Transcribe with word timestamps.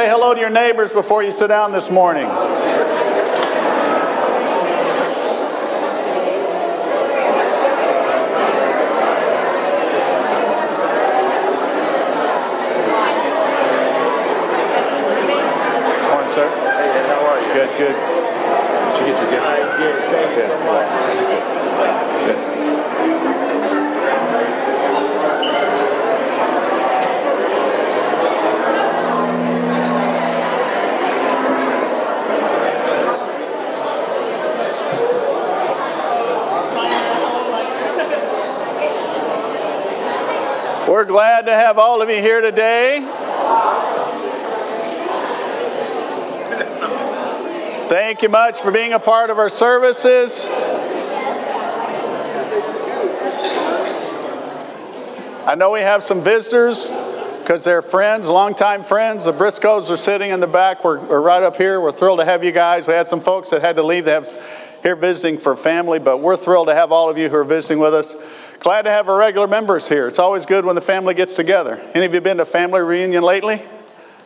say 0.00 0.08
hello 0.08 0.32
to 0.32 0.40
your 0.40 0.48
neighbors 0.48 0.90
before 0.90 1.22
you 1.22 1.30
sit 1.30 1.48
down 1.48 1.72
this 1.72 1.90
morning. 1.90 2.24
Morning, 2.26 2.48
sir. 16.32 16.48
Hey, 16.48 16.88
how 17.04 17.20
are? 17.26 17.36
Good, 17.52 17.68
good. 17.76 17.92
Did 18.96 19.00
you 19.00 19.12
get 19.12 19.20
your 19.20 19.30
gift? 19.30 19.44
I 19.44 19.60
did. 19.76 19.94
Thanks 20.08 20.34
Good. 20.34 20.48
so 20.48 20.56
much. 20.64 20.88
Good. 22.24 22.79
We're 41.00 41.06
glad 41.06 41.46
to 41.46 41.54
have 41.54 41.78
all 41.78 42.02
of 42.02 42.10
you 42.10 42.20
here 42.20 42.42
today. 42.42 43.00
Thank 47.88 48.20
you 48.20 48.28
much 48.28 48.60
for 48.60 48.70
being 48.70 48.92
a 48.92 48.98
part 48.98 49.30
of 49.30 49.38
our 49.38 49.48
services. 49.48 50.44
I 55.46 55.54
know 55.56 55.70
we 55.70 55.80
have 55.80 56.04
some 56.04 56.22
visitors 56.22 56.88
because 57.40 57.64
they're 57.64 57.80
friends, 57.80 58.28
longtime 58.28 58.84
friends. 58.84 59.24
The 59.24 59.32
Briscoes 59.32 59.88
are 59.88 59.96
sitting 59.96 60.30
in 60.32 60.40
the 60.40 60.46
back. 60.46 60.84
We're, 60.84 61.00
we're 61.00 61.22
right 61.22 61.42
up 61.42 61.56
here. 61.56 61.80
We're 61.80 61.92
thrilled 61.92 62.18
to 62.18 62.26
have 62.26 62.44
you 62.44 62.52
guys. 62.52 62.86
We 62.86 62.92
had 62.92 63.08
some 63.08 63.22
folks 63.22 63.48
that 63.48 63.62
had 63.62 63.76
to 63.76 63.82
leave. 63.82 64.04
They 64.04 64.12
have 64.12 64.28
here 64.82 64.96
visiting 64.96 65.38
for 65.38 65.56
family, 65.56 65.98
but 65.98 66.18
we're 66.18 66.36
thrilled 66.36 66.68
to 66.68 66.74
have 66.74 66.92
all 66.92 67.10
of 67.10 67.18
you 67.18 67.28
who 67.28 67.36
are 67.36 67.44
visiting 67.44 67.78
with 67.78 67.94
us. 67.94 68.14
Glad 68.60 68.82
to 68.82 68.90
have 68.90 69.08
our 69.08 69.16
regular 69.16 69.46
members 69.46 69.88
here. 69.88 70.08
It's 70.08 70.18
always 70.18 70.46
good 70.46 70.64
when 70.64 70.74
the 70.74 70.80
family 70.80 71.14
gets 71.14 71.34
together. 71.34 71.76
Any 71.94 72.06
of 72.06 72.14
you 72.14 72.20
been 72.20 72.38
to 72.38 72.46
family 72.46 72.80
reunion 72.80 73.22
lately? 73.22 73.62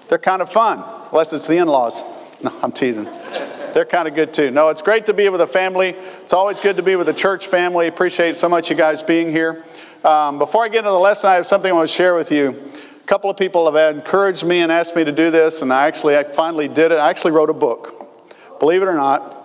They're 0.09 0.19
kind 0.19 0.43
of 0.43 0.53
fun, 0.53 0.85
unless 1.11 1.33
it's 1.33 1.47
the 1.47 1.57
in-laws. 1.57 2.03
No, 2.43 2.53
I'm 2.63 2.73
teasing. 2.73 3.05
They're 3.05 3.87
kind 3.87 4.07
of 4.07 4.15
good 4.15 4.33
too. 4.33 4.51
No, 4.51 4.69
it's 4.69 4.83
great 4.83 5.07
to 5.07 5.13
be 5.13 5.29
with 5.29 5.41
a 5.41 5.47
family. 5.47 5.97
It's 6.23 6.33
always 6.33 6.61
good 6.61 6.77
to 6.77 6.83
be 6.83 6.95
with 6.95 7.09
a 7.09 7.13
church 7.13 7.49
family. 7.49 7.89
Appreciate 7.89 8.37
so 8.37 8.49
much 8.49 8.71
you 8.71 8.77
guys 8.77 9.03
being 9.03 9.31
here. 9.31 9.65
Um, 10.05 10.39
before 10.39 10.65
I 10.65 10.69
get 10.69 10.79
into 10.79 10.91
the 10.91 10.99
lesson, 10.99 11.31
I 11.31 11.35
have 11.35 11.47
something 11.47 11.71
I 11.71 11.75
want 11.75 11.89
to 11.89 11.95
share 11.95 12.15
with 12.15 12.31
you. 12.31 12.73
A 13.03 13.07
couple 13.07 13.31
of 13.31 13.37
people 13.37 13.71
have 13.71 13.97
encouraged 13.97 14.45
me 14.45 14.61
and 14.61 14.71
asked 14.71 14.95
me 14.95 15.05
to 15.05 15.13
do 15.13 15.31
this, 15.31 15.63
and 15.63 15.73
I 15.73 15.87
actually, 15.87 16.17
I 16.17 16.25
finally 16.25 16.69
did 16.69 16.93
it. 16.93 16.97
I 16.97 17.11
actually 17.11 17.33
wrote 17.33 17.51
a 17.51 17.55
book. 17.55 18.31
Believe 18.61 18.83
it 18.83 18.87
or 18.87 18.95
not, 18.95 19.44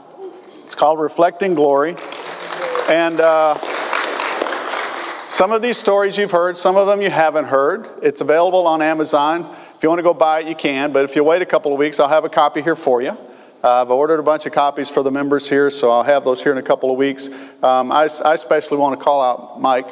it's 0.70 0.75
called 0.75 1.00
Reflecting 1.00 1.56
Glory. 1.56 1.95
And 2.88 3.20
uh, 3.20 3.58
some 5.28 5.52
of 5.52 5.64
these 5.64 5.80
stories 5.80 6.16
you've 6.16 6.30
heard, 6.30 6.59
some 6.59 6.78
of 6.78 6.86
them 6.86 7.02
you 7.02 7.09
haven't 7.09 7.45
heard. 7.45 7.89
It's 8.03 8.22
available 8.22 8.67
on 8.67 8.80
Amazon. 8.80 9.52
If 9.76 9.81
you 9.81 9.89
want 9.89 9.98
to 9.98 10.03
go 10.03 10.14
buy 10.14 10.42
it, 10.42 10.48
you 10.48 10.53
can. 10.53 10.94
But 10.94 11.06
if 11.06 11.16
you 11.16 11.23
wait 11.23 11.42
a 11.42 11.45
couple 11.48 11.73
of 11.73 11.80
weeks, 11.80 12.00
I'll 12.00 12.08
have 12.08 12.23
a 12.23 12.30
copy 12.30 12.61
here 12.61 12.76
for 12.76 13.02
you. 13.02 13.17
Uh, 13.64 13.81
I've 13.81 13.89
ordered 13.89 14.20
a 14.20 14.23
bunch 14.23 14.45
of 14.45 14.53
copies 14.53 14.89
for 14.89 15.02
the 15.02 15.09
members 15.09 15.50
here, 15.50 15.72
so 15.72 15.89
I'll 15.89 16.03
have 16.03 16.23
those 16.23 16.44
here 16.44 16.52
in 16.52 16.59
a 16.59 16.61
couple 16.61 16.92
of 16.92 16.98
weeks. 16.98 17.30
Um, 17.64 17.92
I, 17.92 18.08
I 18.23 18.36
especially 18.36 18.78
want 18.78 18.95
to 19.00 19.04
call 19.04 19.23
out 19.23 19.59
Mike 19.59 19.89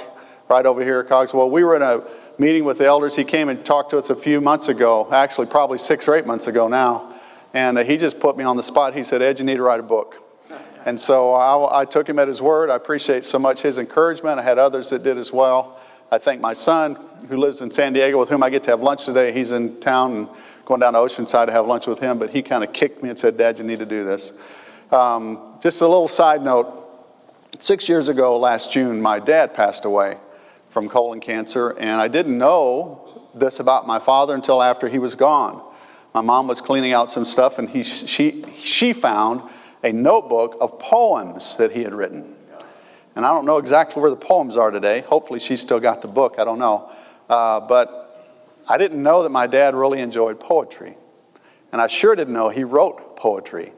right 0.47 0.67
over 0.67 0.83
here 0.83 0.99
at 0.99 1.07
Cogswell. 1.07 1.49
We 1.49 1.63
were 1.63 1.75
in 1.75 1.81
a 1.81 2.03
meeting 2.37 2.65
with 2.65 2.77
the 2.77 2.85
elders. 2.85 3.15
He 3.15 3.23
came 3.23 3.49
and 3.49 3.65
talked 3.65 3.89
to 3.89 3.97
us 3.97 4.11
a 4.11 4.15
few 4.15 4.41
months 4.41 4.67
ago, 4.67 5.11
actually, 5.11 5.47
probably 5.47 5.79
six 5.79 6.07
or 6.07 6.15
eight 6.15 6.27
months 6.27 6.45
ago 6.45 6.67
now. 6.67 7.19
And 7.55 7.79
uh, 7.79 7.83
he 7.83 7.97
just 7.97 8.19
put 8.19 8.37
me 8.37 8.43
on 8.43 8.57
the 8.57 8.63
spot. 8.63 8.95
He 8.95 9.03
said, 9.03 9.23
Ed, 9.23 9.39
you 9.39 9.45
need 9.45 9.55
to 9.55 9.63
write 9.63 9.79
a 9.79 9.83
book. 9.83 10.26
And 10.87 10.97
so 10.97 11.33
I, 11.33 11.81
I, 11.81 11.83
took 11.83 12.07
him 12.07 12.17
at 12.17 12.29
his 12.29 12.41
word. 12.41 12.69
I 12.69 12.77
appreciate 12.77 13.25
so 13.25 13.37
much 13.37 13.61
his 13.61 13.77
encouragement. 13.77 14.39
I 14.39 14.41
had 14.41 14.57
others 14.57 14.89
that 14.91 15.03
did 15.03 15.17
as 15.17 15.33
well. 15.33 15.81
I 16.11 16.17
thank 16.17 16.39
my 16.39 16.53
son, 16.53 16.97
who 17.27 17.35
lives 17.35 17.59
in 17.59 17.69
San 17.69 17.91
Diego, 17.91 18.17
with 18.17 18.29
whom 18.29 18.41
I 18.41 18.49
get 18.49 18.63
to 18.63 18.69
have 18.69 18.79
lunch 18.79 19.03
today. 19.03 19.33
He's 19.33 19.51
in 19.51 19.81
town 19.81 20.15
and 20.15 20.29
going 20.63 20.79
down 20.79 20.93
to 20.93 20.99
Oceanside 20.99 21.47
to 21.47 21.51
have 21.51 21.67
lunch 21.67 21.87
with 21.87 21.99
him, 21.99 22.17
but 22.17 22.29
he 22.29 22.41
kind 22.41 22.63
of 22.63 22.71
kicked 22.71 23.03
me 23.03 23.09
and 23.09 23.19
said, 23.19 23.37
Dad, 23.37 23.57
you 23.57 23.65
need 23.65 23.79
to 23.79 23.85
do 23.85 24.05
this. 24.05 24.31
Um, 24.89 25.59
just 25.61 25.81
a 25.81 25.85
little 25.85 26.07
side 26.07 26.41
note 26.41 26.89
six 27.59 27.89
years 27.89 28.07
ago, 28.07 28.39
last 28.39 28.71
June, 28.71 29.01
my 29.01 29.19
dad 29.19 29.53
passed 29.53 29.83
away 29.83 30.15
from 30.69 30.87
colon 30.87 31.19
cancer, 31.19 31.71
and 31.71 31.99
I 31.99 32.07
didn't 32.07 32.37
know 32.37 33.27
this 33.35 33.59
about 33.59 33.87
my 33.87 33.99
father 33.99 34.35
until 34.35 34.63
after 34.63 34.87
he 34.87 34.99
was 34.99 35.15
gone. 35.15 35.61
My 36.13 36.21
mom 36.21 36.47
was 36.47 36.61
cleaning 36.61 36.93
out 36.93 37.11
some 37.11 37.25
stuff, 37.25 37.57
and 37.57 37.69
he, 37.69 37.83
she, 37.83 38.45
she 38.63 38.93
found 38.93 39.41
a 39.83 39.91
notebook 39.91 40.57
of 40.59 40.79
poems 40.79 41.55
that 41.57 41.71
he 41.71 41.83
had 41.83 41.93
written. 41.93 42.35
And 43.15 43.25
I 43.25 43.29
don't 43.29 43.45
know 43.45 43.57
exactly 43.57 44.01
where 44.01 44.11
the 44.11 44.15
poems 44.15 44.57
are 44.57 44.69
today. 44.69 45.01
Hopefully, 45.01 45.39
she's 45.39 45.61
still 45.61 45.79
got 45.79 46.01
the 46.01 46.07
book. 46.07 46.35
I 46.37 46.43
don't 46.43 46.59
know. 46.59 46.91
Uh, 47.27 47.59
but 47.61 48.61
I 48.67 48.77
didn't 48.77 49.01
know 49.01 49.23
that 49.23 49.29
my 49.29 49.47
dad 49.47 49.75
really 49.75 50.01
enjoyed 50.01 50.39
poetry. 50.39 50.95
And 51.71 51.81
I 51.81 51.87
sure 51.87 52.15
didn't 52.15 52.33
know 52.33 52.49
he 52.49 52.63
wrote 52.63 53.17
poetry. 53.17 53.73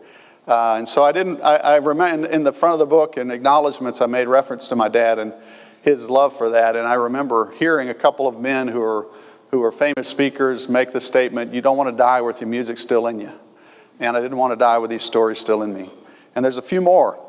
Uh, 0.48 0.76
and 0.76 0.90
so 0.90 1.04
I 1.04 1.12
didn't, 1.12 1.42
I, 1.42 1.56
I 1.56 1.76
remember 1.78 2.28
in 2.28 2.44
the 2.44 2.52
front 2.52 2.74
of 2.74 2.80
the 2.80 2.86
book 2.86 3.18
in 3.18 3.30
acknowledgments, 3.32 4.02
I 4.02 4.08
made 4.08 4.28
reference 4.28 4.68
to 4.70 4.76
my 4.76 4.90
dad 4.90 5.20
and 5.20 5.34
his 5.84 6.10
love 6.10 6.38
for 6.38 6.50
that. 6.50 6.76
And 6.76 6.88
I 6.88 6.96
remember 6.96 7.52
hearing 7.52 7.90
a 7.90 7.94
couple 7.94 8.28
of 8.28 8.40
men 8.40 8.68
who 8.68 8.82
are, 8.82 9.08
who 9.52 9.64
are 9.64 9.72
famous 9.72 10.08
speakers 10.08 10.68
make 10.68 10.92
the 10.92 11.02
statement, 11.02 11.54
You 11.54 11.62
don't 11.62 11.78
want 11.78 11.90
to 11.90 11.96
die 11.96 12.22
with 12.22 12.42
your 12.42 12.50
music 12.50 12.80
still 12.80 13.08
in 13.08 13.20
you. 13.20 13.32
And 14.00 14.16
I 14.16 14.22
didn't 14.22 14.38
want 14.38 14.52
to 14.52 14.56
die 14.56 14.78
with 14.78 14.90
these 14.90 15.04
stories 15.04 15.40
still 15.40 15.62
in 15.64 15.74
me. 15.74 15.90
And 16.36 16.44
there's 16.44 16.58
a 16.58 16.62
few 16.62 16.82
more. 16.82 17.20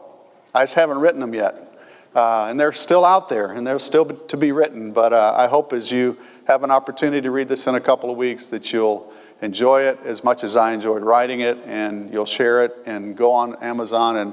I 0.54 0.62
just 0.62 0.75
haven't 0.75 0.98
written 0.98 1.20
them 1.20 1.34
yet. 1.34 1.66
Uh, 2.14 2.47
and 2.47 2.58
they're 2.58 2.72
still 2.72 3.04
out 3.04 3.28
there 3.28 3.53
and 3.53 3.64
they're 3.64 3.78
still 3.78 4.04
to 4.04 4.36
be 4.36 4.53
written. 4.53 4.92
But 4.92 5.12
uh, 5.12 5.34
I 5.36 5.47
hope 5.47 5.72
as 5.72 5.91
you 5.91 6.19
have 6.47 6.64
an 6.64 6.70
opportunity 6.70 7.20
to 7.22 7.31
read 7.31 7.48
this 7.48 7.66
in 7.66 7.76
a 7.76 7.81
couple 7.81 8.10
of 8.10 8.16
weeks 8.16 8.47
that 8.47 8.72
you'll 8.72 9.12
enjoy 9.42 9.82
it 9.82 9.98
as 10.04 10.25
much 10.25 10.44
as 10.44 10.56
I 10.56 10.72
enjoyed 10.72 11.03
writing 11.03 11.41
it 11.41 11.56
and 11.64 12.12
you'll 12.12 12.26
share 12.26 12.64
it 12.64 12.76
and 12.84 13.16
go 13.16 13.32
on 13.32 13.56
Amazon 13.62 14.16
and 14.16 14.32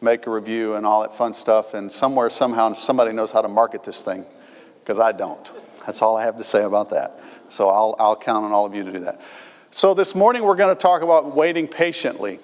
make 0.00 0.26
a 0.26 0.30
review 0.30 0.74
and 0.74 0.86
all 0.86 1.02
that 1.02 1.16
fun 1.18 1.34
stuff. 1.34 1.74
And 1.74 1.92
somewhere, 1.92 2.30
somehow, 2.30 2.74
somebody 2.74 3.12
knows 3.12 3.30
how 3.30 3.42
to 3.42 3.48
market 3.48 3.84
this 3.84 4.00
thing 4.00 4.24
because 4.80 4.98
I 4.98 5.12
don't. 5.12 5.50
That's 5.84 6.00
all 6.00 6.16
I 6.16 6.22
have 6.24 6.38
to 6.38 6.44
say 6.44 6.64
about 6.64 6.90
that. 6.90 7.20
So 7.50 7.68
I'll, 7.68 7.94
I'll 7.98 8.16
count 8.16 8.44
on 8.44 8.52
all 8.52 8.64
of 8.64 8.74
you 8.74 8.84
to 8.84 8.92
do 8.92 9.00
that. 9.00 9.20
So 9.70 9.92
this 9.92 10.14
morning 10.14 10.44
we're 10.44 10.56
going 10.56 10.74
to 10.74 10.80
talk 10.80 11.02
about 11.02 11.36
waiting 11.36 11.68
patiently. 11.68 12.40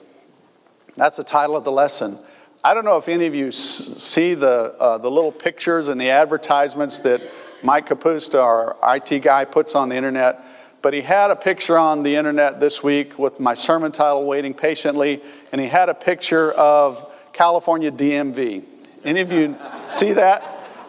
That's 0.95 1.17
the 1.17 1.25
title 1.25 1.57
of 1.57 1.65
the 1.65 1.73
lesson. 1.73 2.19
I 2.63 2.75
don't 2.75 2.85
know 2.85 2.99
if 2.99 3.09
any 3.09 3.27
of 3.27 3.35
you 3.35 3.51
see 3.51 4.35
the, 4.35 4.75
uh, 4.79 4.99
the 4.99 5.11
little 5.11 5.33
pictures 5.33 5.89
and 5.89 5.99
the 5.99 6.11
advertisements 6.11 6.99
that 7.01 7.23
Mike 7.63 7.89
Capusta, 7.89 8.35
our 8.35 8.77
IT 8.95 9.21
guy, 9.21 9.47
puts 9.47 9.75
on 9.75 9.89
the 9.89 9.97
internet, 9.97 10.45
but 10.83 10.93
he 10.93 11.01
had 11.01 11.31
a 11.31 11.37
picture 11.37 11.79
on 11.79 12.03
the 12.03 12.15
internet 12.15 12.61
this 12.61 12.83
week 12.83 13.19
with 13.19 13.41
my 13.41 13.55
sermon 13.55 13.91
title, 13.91 14.27
Waiting 14.27 14.53
Patiently, 14.53 15.23
and 15.51 15.59
he 15.59 15.67
had 15.67 15.89
a 15.89 15.95
picture 15.95 16.53
of 16.53 17.11
California 17.33 17.91
DMV. 17.91 18.65
Any 19.03 19.21
of 19.23 19.33
you 19.33 19.57
see 19.91 20.13
that? 20.13 20.43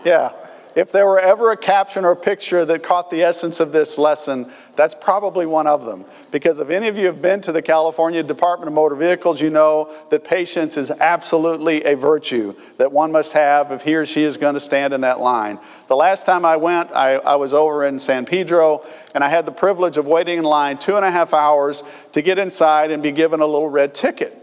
Yeah. 0.03 0.33
If 0.75 0.91
there 0.91 1.05
were 1.05 1.19
ever 1.19 1.51
a 1.51 1.57
caption 1.57 2.03
or 2.03 2.17
picture 2.17 2.65
that 2.65 2.83
caught 2.83 3.09
the 3.09 3.23
essence 3.23 3.61
of 3.61 3.71
this 3.71 3.97
lesson, 3.97 4.51
that's 4.75 4.93
probably 4.93 5.45
one 5.45 5.67
of 5.67 5.85
them. 5.85 6.03
Because 6.31 6.59
if 6.59 6.69
any 6.69 6.89
of 6.89 6.97
you 6.97 7.05
have 7.05 7.21
been 7.21 7.39
to 7.43 7.53
the 7.53 7.61
California 7.61 8.21
Department 8.21 8.67
of 8.67 8.73
Motor 8.73 8.95
Vehicles, 8.95 9.39
you 9.39 9.49
know 9.49 9.89
that 10.11 10.25
patience 10.25 10.75
is 10.75 10.91
absolutely 10.91 11.81
a 11.85 11.95
virtue 11.95 12.53
that 12.77 12.91
one 12.91 13.09
must 13.09 13.31
have 13.31 13.71
if 13.71 13.83
he 13.83 13.95
or 13.95 14.05
she 14.05 14.23
is 14.23 14.35
going 14.35 14.53
to 14.53 14.59
stand 14.59 14.93
in 14.93 14.99
that 14.99 15.21
line. 15.21 15.59
The 15.87 15.95
last 15.95 16.25
time 16.25 16.43
I 16.43 16.57
went, 16.57 16.91
I, 16.91 17.13
I 17.15 17.35
was 17.35 17.53
over 17.53 17.85
in 17.85 17.97
San 17.97 18.25
Pedro, 18.25 18.85
and 19.13 19.23
I 19.23 19.29
had 19.29 19.45
the 19.45 19.53
privilege 19.53 19.95
of 19.95 20.07
waiting 20.07 20.39
in 20.39 20.43
line 20.43 20.77
two 20.77 20.97
and 20.97 21.05
a 21.05 21.11
half 21.11 21.33
hours 21.33 21.83
to 22.11 22.21
get 22.21 22.37
inside 22.37 22.91
and 22.91 23.01
be 23.01 23.13
given 23.13 23.39
a 23.39 23.45
little 23.45 23.69
red 23.69 23.95
ticket. 23.95 24.41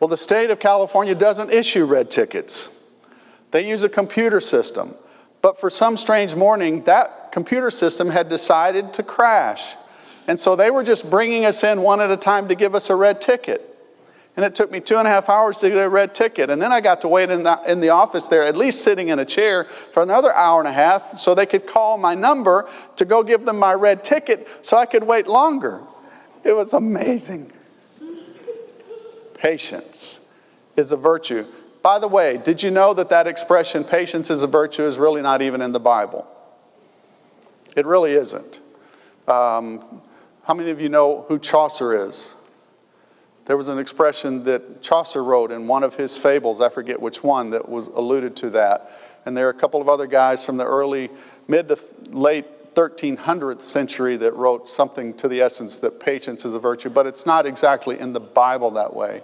Well, 0.00 0.08
the 0.08 0.16
state 0.16 0.50
of 0.50 0.58
California 0.58 1.14
doesn't 1.14 1.52
issue 1.52 1.84
red 1.84 2.10
tickets. 2.10 2.68
They 3.54 3.64
use 3.64 3.84
a 3.84 3.88
computer 3.88 4.40
system. 4.40 4.96
But 5.40 5.60
for 5.60 5.70
some 5.70 5.96
strange 5.96 6.34
morning, 6.34 6.82
that 6.86 7.30
computer 7.30 7.70
system 7.70 8.10
had 8.10 8.28
decided 8.28 8.92
to 8.94 9.04
crash. 9.04 9.62
And 10.26 10.40
so 10.40 10.56
they 10.56 10.72
were 10.72 10.82
just 10.82 11.08
bringing 11.08 11.44
us 11.44 11.62
in 11.62 11.80
one 11.80 12.00
at 12.00 12.10
a 12.10 12.16
time 12.16 12.48
to 12.48 12.56
give 12.56 12.74
us 12.74 12.90
a 12.90 12.96
red 12.96 13.22
ticket. 13.22 13.78
And 14.36 14.44
it 14.44 14.56
took 14.56 14.72
me 14.72 14.80
two 14.80 14.96
and 14.96 15.06
a 15.06 15.10
half 15.12 15.28
hours 15.28 15.58
to 15.58 15.68
get 15.68 15.78
a 15.78 15.88
red 15.88 16.16
ticket. 16.16 16.50
And 16.50 16.60
then 16.60 16.72
I 16.72 16.80
got 16.80 17.00
to 17.02 17.08
wait 17.08 17.30
in 17.30 17.44
the, 17.44 17.60
in 17.70 17.80
the 17.80 17.90
office 17.90 18.26
there, 18.26 18.42
at 18.42 18.56
least 18.56 18.82
sitting 18.82 19.10
in 19.10 19.20
a 19.20 19.24
chair, 19.24 19.68
for 19.92 20.02
another 20.02 20.34
hour 20.34 20.58
and 20.58 20.66
a 20.66 20.72
half 20.72 21.20
so 21.20 21.32
they 21.32 21.46
could 21.46 21.64
call 21.64 21.96
my 21.96 22.16
number 22.16 22.68
to 22.96 23.04
go 23.04 23.22
give 23.22 23.44
them 23.44 23.60
my 23.60 23.74
red 23.74 24.02
ticket 24.02 24.48
so 24.62 24.76
I 24.76 24.84
could 24.84 25.04
wait 25.04 25.28
longer. 25.28 25.80
It 26.42 26.54
was 26.54 26.72
amazing. 26.72 27.52
Patience 29.34 30.18
is 30.76 30.90
a 30.90 30.96
virtue. 30.96 31.46
By 31.84 31.98
the 31.98 32.08
way, 32.08 32.38
did 32.38 32.62
you 32.62 32.70
know 32.70 32.94
that 32.94 33.10
that 33.10 33.26
expression, 33.26 33.84
patience 33.84 34.30
is 34.30 34.42
a 34.42 34.46
virtue, 34.46 34.86
is 34.86 34.96
really 34.96 35.20
not 35.20 35.42
even 35.42 35.60
in 35.60 35.72
the 35.72 35.78
Bible? 35.78 36.26
It 37.76 37.84
really 37.84 38.12
isn't. 38.12 38.58
Um, 39.28 40.00
How 40.44 40.54
many 40.54 40.70
of 40.70 40.80
you 40.80 40.88
know 40.88 41.26
who 41.28 41.38
Chaucer 41.38 42.08
is? 42.08 42.30
There 43.44 43.58
was 43.58 43.68
an 43.68 43.78
expression 43.78 44.44
that 44.44 44.80
Chaucer 44.80 45.22
wrote 45.22 45.50
in 45.50 45.68
one 45.68 45.82
of 45.82 45.94
his 45.94 46.16
fables, 46.16 46.62
I 46.62 46.70
forget 46.70 46.98
which 46.98 47.22
one, 47.22 47.50
that 47.50 47.68
was 47.68 47.88
alluded 47.88 48.34
to 48.36 48.50
that. 48.50 48.90
And 49.26 49.36
there 49.36 49.46
are 49.46 49.50
a 49.50 49.60
couple 49.60 49.82
of 49.82 49.88
other 49.90 50.06
guys 50.06 50.42
from 50.42 50.56
the 50.56 50.64
early, 50.64 51.10
mid 51.48 51.68
to 51.68 51.78
late 52.06 52.74
1300th 52.74 53.62
century 53.62 54.16
that 54.16 54.34
wrote 54.34 54.70
something 54.70 55.12
to 55.18 55.28
the 55.28 55.42
essence 55.42 55.76
that 55.78 56.00
patience 56.00 56.46
is 56.46 56.54
a 56.54 56.58
virtue, 56.58 56.88
but 56.88 57.06
it's 57.06 57.26
not 57.26 57.44
exactly 57.44 58.00
in 58.00 58.14
the 58.14 58.20
Bible 58.20 58.70
that 58.70 58.94
way. 58.94 59.20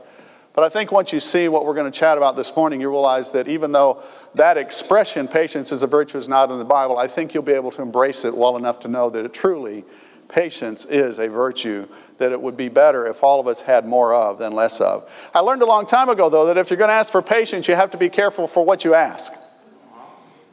But 0.52 0.64
I 0.64 0.68
think 0.68 0.90
once 0.90 1.12
you 1.12 1.20
see 1.20 1.48
what 1.48 1.64
we're 1.64 1.74
going 1.74 1.90
to 1.90 1.96
chat 1.96 2.16
about 2.16 2.36
this 2.36 2.54
morning, 2.56 2.80
you 2.80 2.90
realize 2.90 3.30
that 3.30 3.46
even 3.46 3.70
though 3.70 4.02
that 4.34 4.58
expression, 4.58 5.28
patience 5.28 5.70
is 5.70 5.82
a 5.82 5.86
virtue, 5.86 6.18
is 6.18 6.28
not 6.28 6.50
in 6.50 6.58
the 6.58 6.64
Bible, 6.64 6.98
I 6.98 7.06
think 7.06 7.32
you'll 7.32 7.44
be 7.44 7.52
able 7.52 7.70
to 7.72 7.82
embrace 7.82 8.24
it 8.24 8.36
well 8.36 8.56
enough 8.56 8.80
to 8.80 8.88
know 8.88 9.10
that 9.10 9.24
it 9.24 9.32
truly, 9.32 9.84
patience 10.28 10.84
is 10.86 11.18
a 11.18 11.28
virtue 11.28 11.86
that 12.18 12.32
it 12.32 12.40
would 12.40 12.56
be 12.56 12.68
better 12.68 13.06
if 13.06 13.22
all 13.22 13.40
of 13.40 13.46
us 13.46 13.60
had 13.60 13.86
more 13.86 14.12
of 14.12 14.38
than 14.38 14.52
less 14.52 14.80
of. 14.80 15.08
I 15.34 15.40
learned 15.40 15.62
a 15.62 15.66
long 15.66 15.86
time 15.86 16.08
ago, 16.08 16.28
though, 16.28 16.46
that 16.46 16.58
if 16.58 16.68
you're 16.68 16.76
going 16.76 16.88
to 16.88 16.94
ask 16.94 17.12
for 17.12 17.22
patience, 17.22 17.68
you 17.68 17.74
have 17.74 17.92
to 17.92 17.98
be 17.98 18.08
careful 18.08 18.48
for 18.48 18.64
what 18.64 18.84
you 18.84 18.94
ask. 18.94 19.32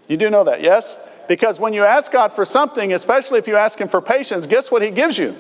You 0.08 0.18
do 0.18 0.30
know 0.30 0.44
that, 0.44 0.62
yes? 0.62 0.96
Because 1.28 1.60
when 1.60 1.74
you 1.74 1.84
ask 1.84 2.12
God 2.12 2.34
for 2.34 2.46
something, 2.46 2.94
especially 2.94 3.40
if 3.40 3.48
you 3.48 3.58
ask 3.58 3.80
Him 3.80 3.90
for 3.90 4.02
patience, 4.02 4.46
guess 4.46 4.72
what 4.72 4.82
He 4.82 4.92
gives 4.92 5.18
you? 5.18 5.36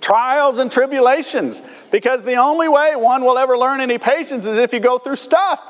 Trials 0.00 0.58
and 0.58 0.70
tribulations. 0.70 1.62
Because 1.90 2.22
the 2.22 2.36
only 2.36 2.68
way 2.68 2.94
one 2.96 3.24
will 3.24 3.38
ever 3.38 3.56
learn 3.56 3.80
any 3.80 3.98
patience 3.98 4.44
is 4.46 4.56
if 4.56 4.72
you 4.72 4.80
go 4.80 4.98
through 4.98 5.16
stuff. 5.16 5.60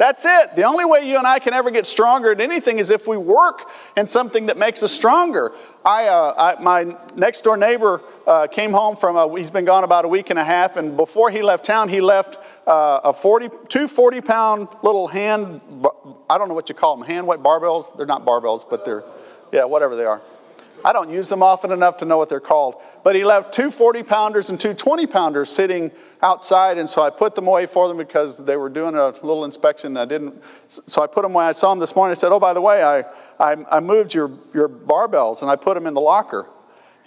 That's 0.00 0.24
it. 0.24 0.56
The 0.56 0.62
only 0.62 0.86
way 0.86 1.06
you 1.06 1.18
and 1.18 1.26
I 1.26 1.40
can 1.40 1.52
ever 1.52 1.70
get 1.70 1.84
stronger 1.84 2.32
at 2.32 2.40
anything 2.40 2.78
is 2.78 2.90
if 2.90 3.06
we 3.06 3.18
work 3.18 3.68
in 3.98 4.06
something 4.06 4.46
that 4.46 4.56
makes 4.56 4.82
us 4.82 4.94
stronger. 4.94 5.52
I, 5.84 6.06
uh, 6.06 6.54
I 6.58 6.62
my 6.62 6.96
next 7.16 7.44
door 7.44 7.58
neighbor 7.58 8.00
uh, 8.26 8.46
came 8.46 8.72
home 8.72 8.96
from 8.96 9.16
a, 9.16 9.38
he's 9.38 9.50
been 9.50 9.66
gone 9.66 9.84
about 9.84 10.06
a 10.06 10.08
week 10.08 10.30
and 10.30 10.38
a 10.38 10.44
half, 10.44 10.76
and 10.78 10.96
before 10.96 11.30
he 11.30 11.42
left 11.42 11.66
town, 11.66 11.90
he 11.90 12.00
left 12.00 12.38
uh, 12.66 13.00
a 13.04 13.12
40, 13.12 13.50
two 13.68 13.86
40 13.86 14.22
pound 14.22 14.68
little 14.82 15.06
hand, 15.06 15.60
I 16.30 16.38
don't 16.38 16.48
know 16.48 16.54
what 16.54 16.70
you 16.70 16.74
call 16.74 16.96
them, 16.96 17.06
hand 17.06 17.26
weight 17.26 17.40
barbells. 17.40 17.94
They're 17.98 18.06
not 18.06 18.24
barbells, 18.24 18.64
but 18.70 18.86
they're, 18.86 19.04
yeah, 19.52 19.64
whatever 19.66 19.96
they 19.96 20.06
are. 20.06 20.22
I 20.84 20.92
don't 20.92 21.10
use 21.10 21.28
them 21.28 21.42
often 21.42 21.72
enough 21.72 21.98
to 21.98 22.04
know 22.04 22.18
what 22.18 22.28
they're 22.28 22.40
called. 22.40 22.76
But 23.04 23.14
he 23.14 23.24
left 23.24 23.52
two 23.52 23.70
40 23.70 24.02
pounders 24.02 24.50
and 24.50 24.60
two 24.60 24.74
20 24.74 25.06
pounders 25.06 25.50
sitting 25.50 25.90
outside, 26.22 26.78
and 26.78 26.88
so 26.88 27.02
I 27.02 27.10
put 27.10 27.34
them 27.34 27.46
away 27.46 27.66
for 27.66 27.88
them 27.88 27.96
because 27.96 28.38
they 28.38 28.56
were 28.56 28.68
doing 28.68 28.94
a 28.94 29.08
little 29.08 29.44
inspection. 29.44 29.96
I 29.96 30.04
didn't, 30.04 30.42
so 30.68 31.02
I 31.02 31.06
put 31.06 31.22
them 31.22 31.34
away. 31.34 31.46
I 31.46 31.52
saw 31.52 31.70
them 31.70 31.78
this 31.78 31.94
morning. 31.94 32.12
I 32.12 32.20
said, 32.20 32.32
"Oh, 32.32 32.40
by 32.40 32.52
the 32.52 32.60
way, 32.60 32.82
I, 32.82 33.04
I, 33.38 33.56
I 33.70 33.80
moved 33.80 34.14
your, 34.14 34.30
your 34.54 34.68
barbells 34.68 35.42
and 35.42 35.50
I 35.50 35.56
put 35.56 35.74
them 35.74 35.86
in 35.86 35.94
the 35.94 36.00
locker." 36.00 36.46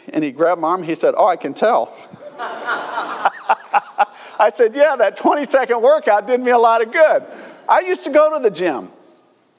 And 0.10 0.24
he 0.24 0.32
grabbed 0.32 0.60
my 0.60 0.70
arm. 0.70 0.84
He 0.84 0.96
said, 0.96 1.14
"Oh, 1.18 1.28
I 1.28 1.36
can 1.36 1.54
tell." 1.54 1.96
I 2.40 4.52
said, 4.54 4.76
"Yeah, 4.76 4.96
that 4.98 5.18
20 5.18 5.46
second 5.46 5.82
workout 5.82 6.28
did 6.28 6.42
me 6.42 6.52
a 6.52 6.58
lot 6.58 6.82
of 6.82 6.92
good." 6.92 7.24
I 7.68 7.82
used 7.82 8.04
to 8.04 8.10
go 8.10 8.38
to 8.38 8.44
the 8.44 8.50
gym. 8.50 8.92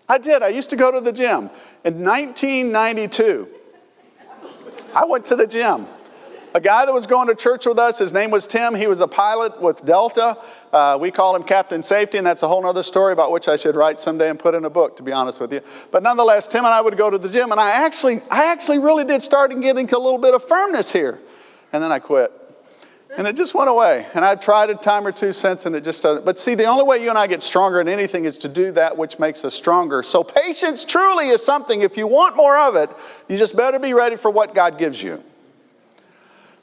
I 0.09 0.19
did. 0.19 0.43
I 0.43 0.49
used 0.49 0.71
to 0.71 0.77
go 0.77 0.91
to 0.91 1.01
the 1.01 1.13
gym 1.13 1.51
in 1.85 2.05
1992. 2.05 3.49
I 4.95 5.05
went 5.05 5.27
to 5.27 5.37
the 5.37 5.47
gym. 5.47 5.87
A 6.57 6.61
guy 6.61 6.87
that 6.87 6.95
was 6.95 7.05
going 7.07 7.27
to 7.27 7.35
church 7.35 7.67
with 7.67 7.81
us, 7.81 7.99
his 7.99 8.13
name 8.13 8.31
was 8.31 8.47
Tim. 8.47 8.77
He 8.77 8.87
was 8.87 9.01
a 9.01 9.09
pilot 9.09 9.61
with 9.61 9.85
Delta. 9.85 10.39
Uh, 10.73 10.97
we 11.01 11.11
call 11.11 11.35
him 11.35 11.43
Captain 11.43 11.83
Safety, 11.83 12.17
and 12.17 12.25
that's 12.25 12.45
a 12.45 12.49
whole 12.49 12.65
other 12.65 12.85
story 12.85 13.13
about 13.13 13.33
which 13.33 13.49
I 13.49 13.57
should 13.57 13.75
write 13.75 13.99
someday 13.99 14.31
and 14.31 14.39
put 14.39 14.55
in 14.55 14.65
a 14.65 14.71
book, 14.71 14.97
to 14.99 15.03
be 15.03 15.11
honest 15.11 15.41
with 15.41 15.53
you. 15.53 15.63
But 15.91 16.05
nonetheless, 16.05 16.47
Tim 16.47 16.65
and 16.65 16.73
I 16.73 16.81
would 16.81 16.97
go 16.97 17.11
to 17.11 17.19
the 17.19 17.29
gym, 17.29 17.51
and 17.51 17.61
I 17.61 17.71
actually, 17.71 18.23
I 18.31 18.53
actually 18.53 18.79
really 18.79 19.05
did 19.05 19.21
start 19.21 19.51
getting 19.61 19.93
a 19.93 19.99
little 19.99 20.19
bit 20.19 20.33
of 20.33 20.47
firmness 20.47 20.93
here. 20.93 21.19
And 21.73 21.83
then 21.83 21.91
I 21.91 21.99
quit. 21.99 22.31
And 23.17 23.29
it 23.29 23.37
just 23.37 23.55
went 23.55 23.71
away. 23.71 24.07
And 24.15 24.25
I've 24.25 24.41
tried 24.41 24.71
a 24.71 24.75
time 24.75 25.07
or 25.07 25.13
two 25.13 25.33
since, 25.33 25.67
and 25.67 25.77
it 25.77 25.85
just 25.85 26.03
doesn't. 26.03 26.25
But 26.25 26.39
see, 26.39 26.55
the 26.55 26.65
only 26.65 26.85
way 26.85 27.01
you 27.01 27.11
and 27.11 27.19
I 27.19 27.27
get 27.27 27.43
stronger 27.43 27.81
in 27.81 27.89
anything 27.89 28.25
is 28.25 28.37
to 28.39 28.49
do 28.49 28.73
that 28.73 28.97
which 28.97 29.19
makes 29.19 29.45
us 29.45 29.55
stronger. 29.55 30.03
So 30.03 30.25
patience 30.25 30.85
truly 30.85 31.29
is 31.29 31.45
something, 31.45 31.83
if 31.83 31.97
you 31.97 32.07
want 32.07 32.37
more 32.37 32.59
of 32.59 32.75
it, 32.75 32.91
you 33.29 33.37
just 33.37 33.57
better 33.57 33.79
be 33.79 33.95
ready 33.95 34.17
for 34.17 34.31
what 34.31 34.55
God 34.55 34.79
gives 34.79 35.01
you. 35.01 35.23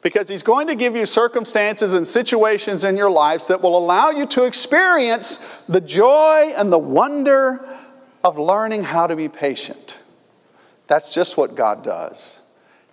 Because 0.01 0.27
He's 0.27 0.43
going 0.43 0.67
to 0.67 0.75
give 0.75 0.95
you 0.95 1.05
circumstances 1.05 1.93
and 1.93 2.05
situations 2.05 2.83
in 2.83 2.97
your 2.97 3.11
lives 3.11 3.47
that 3.47 3.61
will 3.61 3.77
allow 3.77 4.09
you 4.09 4.25
to 4.27 4.43
experience 4.43 5.39
the 5.69 5.79
joy 5.79 6.53
and 6.55 6.71
the 6.71 6.79
wonder 6.79 7.65
of 8.23 8.37
learning 8.37 8.83
how 8.83 9.07
to 9.07 9.15
be 9.15 9.29
patient. 9.29 9.97
That's 10.87 11.13
just 11.13 11.37
what 11.37 11.55
God 11.55 11.83
does. 11.83 12.35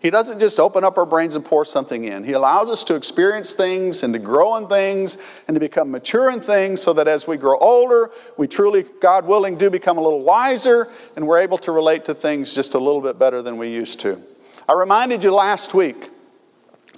He 0.00 0.10
doesn't 0.10 0.38
just 0.38 0.60
open 0.60 0.84
up 0.84 0.96
our 0.96 1.06
brains 1.06 1.34
and 1.34 1.44
pour 1.44 1.64
something 1.64 2.04
in. 2.04 2.22
He 2.22 2.32
allows 2.32 2.70
us 2.70 2.84
to 2.84 2.94
experience 2.94 3.52
things 3.52 4.04
and 4.04 4.12
to 4.12 4.20
grow 4.20 4.56
in 4.56 4.68
things 4.68 5.18
and 5.48 5.54
to 5.56 5.60
become 5.60 5.90
mature 5.90 6.30
in 6.30 6.40
things 6.40 6.80
so 6.80 6.92
that 6.92 7.08
as 7.08 7.26
we 7.26 7.36
grow 7.36 7.58
older, 7.58 8.10
we 8.36 8.46
truly, 8.46 8.84
God 9.02 9.26
willing, 9.26 9.58
do 9.58 9.68
become 9.70 9.98
a 9.98 10.00
little 10.00 10.22
wiser 10.22 10.88
and 11.16 11.26
we're 11.26 11.40
able 11.40 11.58
to 11.58 11.72
relate 11.72 12.04
to 12.04 12.14
things 12.14 12.52
just 12.52 12.74
a 12.74 12.78
little 12.78 13.00
bit 13.00 13.18
better 13.18 13.42
than 13.42 13.58
we 13.58 13.70
used 13.70 13.98
to. 14.00 14.22
I 14.68 14.74
reminded 14.74 15.24
you 15.24 15.34
last 15.34 15.74
week 15.74 16.10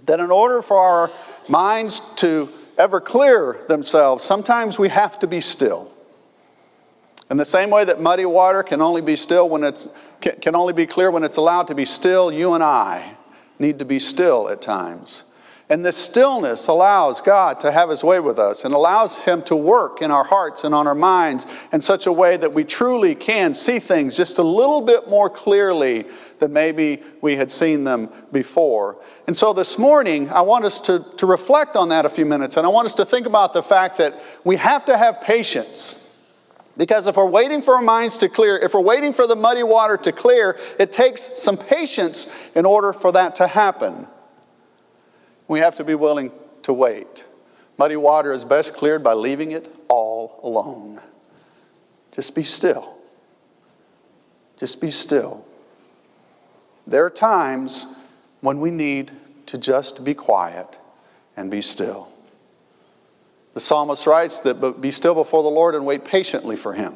that 0.05 0.21
in 0.21 0.31
order 0.31 0.61
for 0.61 0.79
our 0.79 1.11
minds 1.49 2.03
to 2.17 2.51
ever 2.77 3.01
clear 3.01 3.65
themselves, 3.69 4.25
sometimes 4.25 4.79
we 4.79 4.91
have 4.91 5.19
to 5.21 5.27
be 5.27 5.41
still. 5.41 5.91
In 7.31 7.37
the 7.37 7.45
same 7.45 7.71
way 7.71 7.85
that 7.85 8.01
muddy 8.01 8.27
water 8.27 8.63
can 8.63 8.83
only 8.83 9.01
be 9.01 9.17
still 9.17 9.49
when 9.49 9.63
it's 9.63 9.89
can 10.21 10.55
only 10.55 10.73
be 10.73 10.87
clear 10.87 11.11
when 11.11 11.25
it's 11.25 11.37
allowed 11.37 11.69
to 11.69 11.75
be 11.75 11.85
still, 11.85 12.33
you 12.33 12.55
and 12.55 12.63
I 12.63 13.15
need 13.59 13.79
to 13.79 13.85
be 13.85 13.99
still 13.99 14.49
at 14.49 14.63
times. 14.63 15.25
And 15.71 15.85
this 15.85 15.97
stillness 15.97 16.67
allows 16.67 17.21
God 17.21 17.61
to 17.61 17.71
have 17.71 17.91
his 17.91 18.03
way 18.03 18.19
with 18.19 18.41
us 18.41 18.65
and 18.65 18.75
allows 18.75 19.15
him 19.15 19.41
to 19.45 19.55
work 19.55 20.03
in 20.03 20.11
our 20.11 20.25
hearts 20.25 20.65
and 20.65 20.75
on 20.75 20.89
our 20.89 20.97
minds 20.97 21.47
in 21.73 21.81
such 21.81 22.07
a 22.07 22.13
way 22.13 22.37
that 22.37 22.53
we 22.53 22.65
truly 22.65 23.15
can 23.15 23.55
see 23.55 23.79
things 23.79 24.17
just 24.17 24.39
a 24.39 24.43
little 24.43 24.81
bit 24.81 25.09
more 25.09 25.31
clearly 25.31 26.07
than 26.41 26.53
maybe 26.53 27.05
we 27.23 27.37
had 27.37 27.53
seen 27.53 27.85
them 27.85 28.11
before. 28.33 28.97
And 29.29 29.37
so 29.37 29.53
this 29.53 29.79
morning, 29.79 30.29
I 30.31 30.41
want 30.41 30.65
us 30.65 30.81
to, 30.81 31.07
to 31.19 31.27
reflect 31.27 31.77
on 31.77 31.91
that 31.91 32.05
a 32.05 32.11
few 32.11 32.27
minutes 32.27 32.57
and 32.57 32.67
I 32.67 32.71
want 32.71 32.87
us 32.87 32.95
to 32.95 33.05
think 33.05 33.29
about 33.29 33.53
the 33.53 33.63
fact 33.63 33.97
that 33.99 34.21
we 34.43 34.57
have 34.57 34.85
to 34.87 34.99
have 34.99 35.21
patience 35.21 36.01
because 36.81 37.07
if 37.07 37.17
we're 37.17 37.27
waiting 37.27 37.61
for 37.61 37.75
our 37.75 37.83
minds 37.83 38.17
to 38.17 38.27
clear, 38.31 38.57
if 38.57 38.73
we're 38.73 38.81
waiting 38.81 39.13
for 39.13 39.27
the 39.27 39.37
muddy 39.37 39.63
water 39.63 39.99
to 39.99 40.13
clear, 40.13 40.59
it 40.79 40.95
takes 40.95 41.29
some 41.37 41.59
patience 41.59 42.27
in 42.55 42.65
order 42.65 42.95
for 42.95 43.13
that 43.13 43.37
to 43.37 43.47
happen. 43.47 44.07
We 45.47 45.61
have 45.61 45.77
to 45.77 45.85
be 45.85 45.95
willing 45.95 46.33
to 46.63 46.73
wait. 46.73 47.27
Muddy 47.77 47.97
water 47.97 48.33
is 48.33 48.47
best 48.47 48.73
cleared 48.73 49.05
by 49.05 49.13
leaving 49.13 49.51
it 49.51 49.71
all 49.89 50.41
alone. 50.43 51.03
Just 52.13 52.35
be 52.35 52.45
still. 52.45 52.97
Just 54.59 54.81
be 54.81 54.91
still. 54.91 55.45
There 56.87 57.05
are 57.05 57.11
times 57.11 57.85
when 58.41 58.59
we 58.59 58.71
need 58.71 59.13
to 59.45 59.59
just 59.59 60.03
be 60.03 60.15
quiet 60.15 60.79
and 61.37 61.51
be 61.51 61.61
still. 61.61 62.09
The 63.55 63.61
psalmist 63.61 64.07
writes 64.07 64.41
that 64.41 64.81
be 64.81 64.91
still 64.91 65.15
before 65.15 65.43
the 65.43 65.49
Lord 65.49 65.75
and 65.75 65.85
wait 65.85 66.05
patiently 66.05 66.57
for 66.57 66.73
him. 66.73 66.95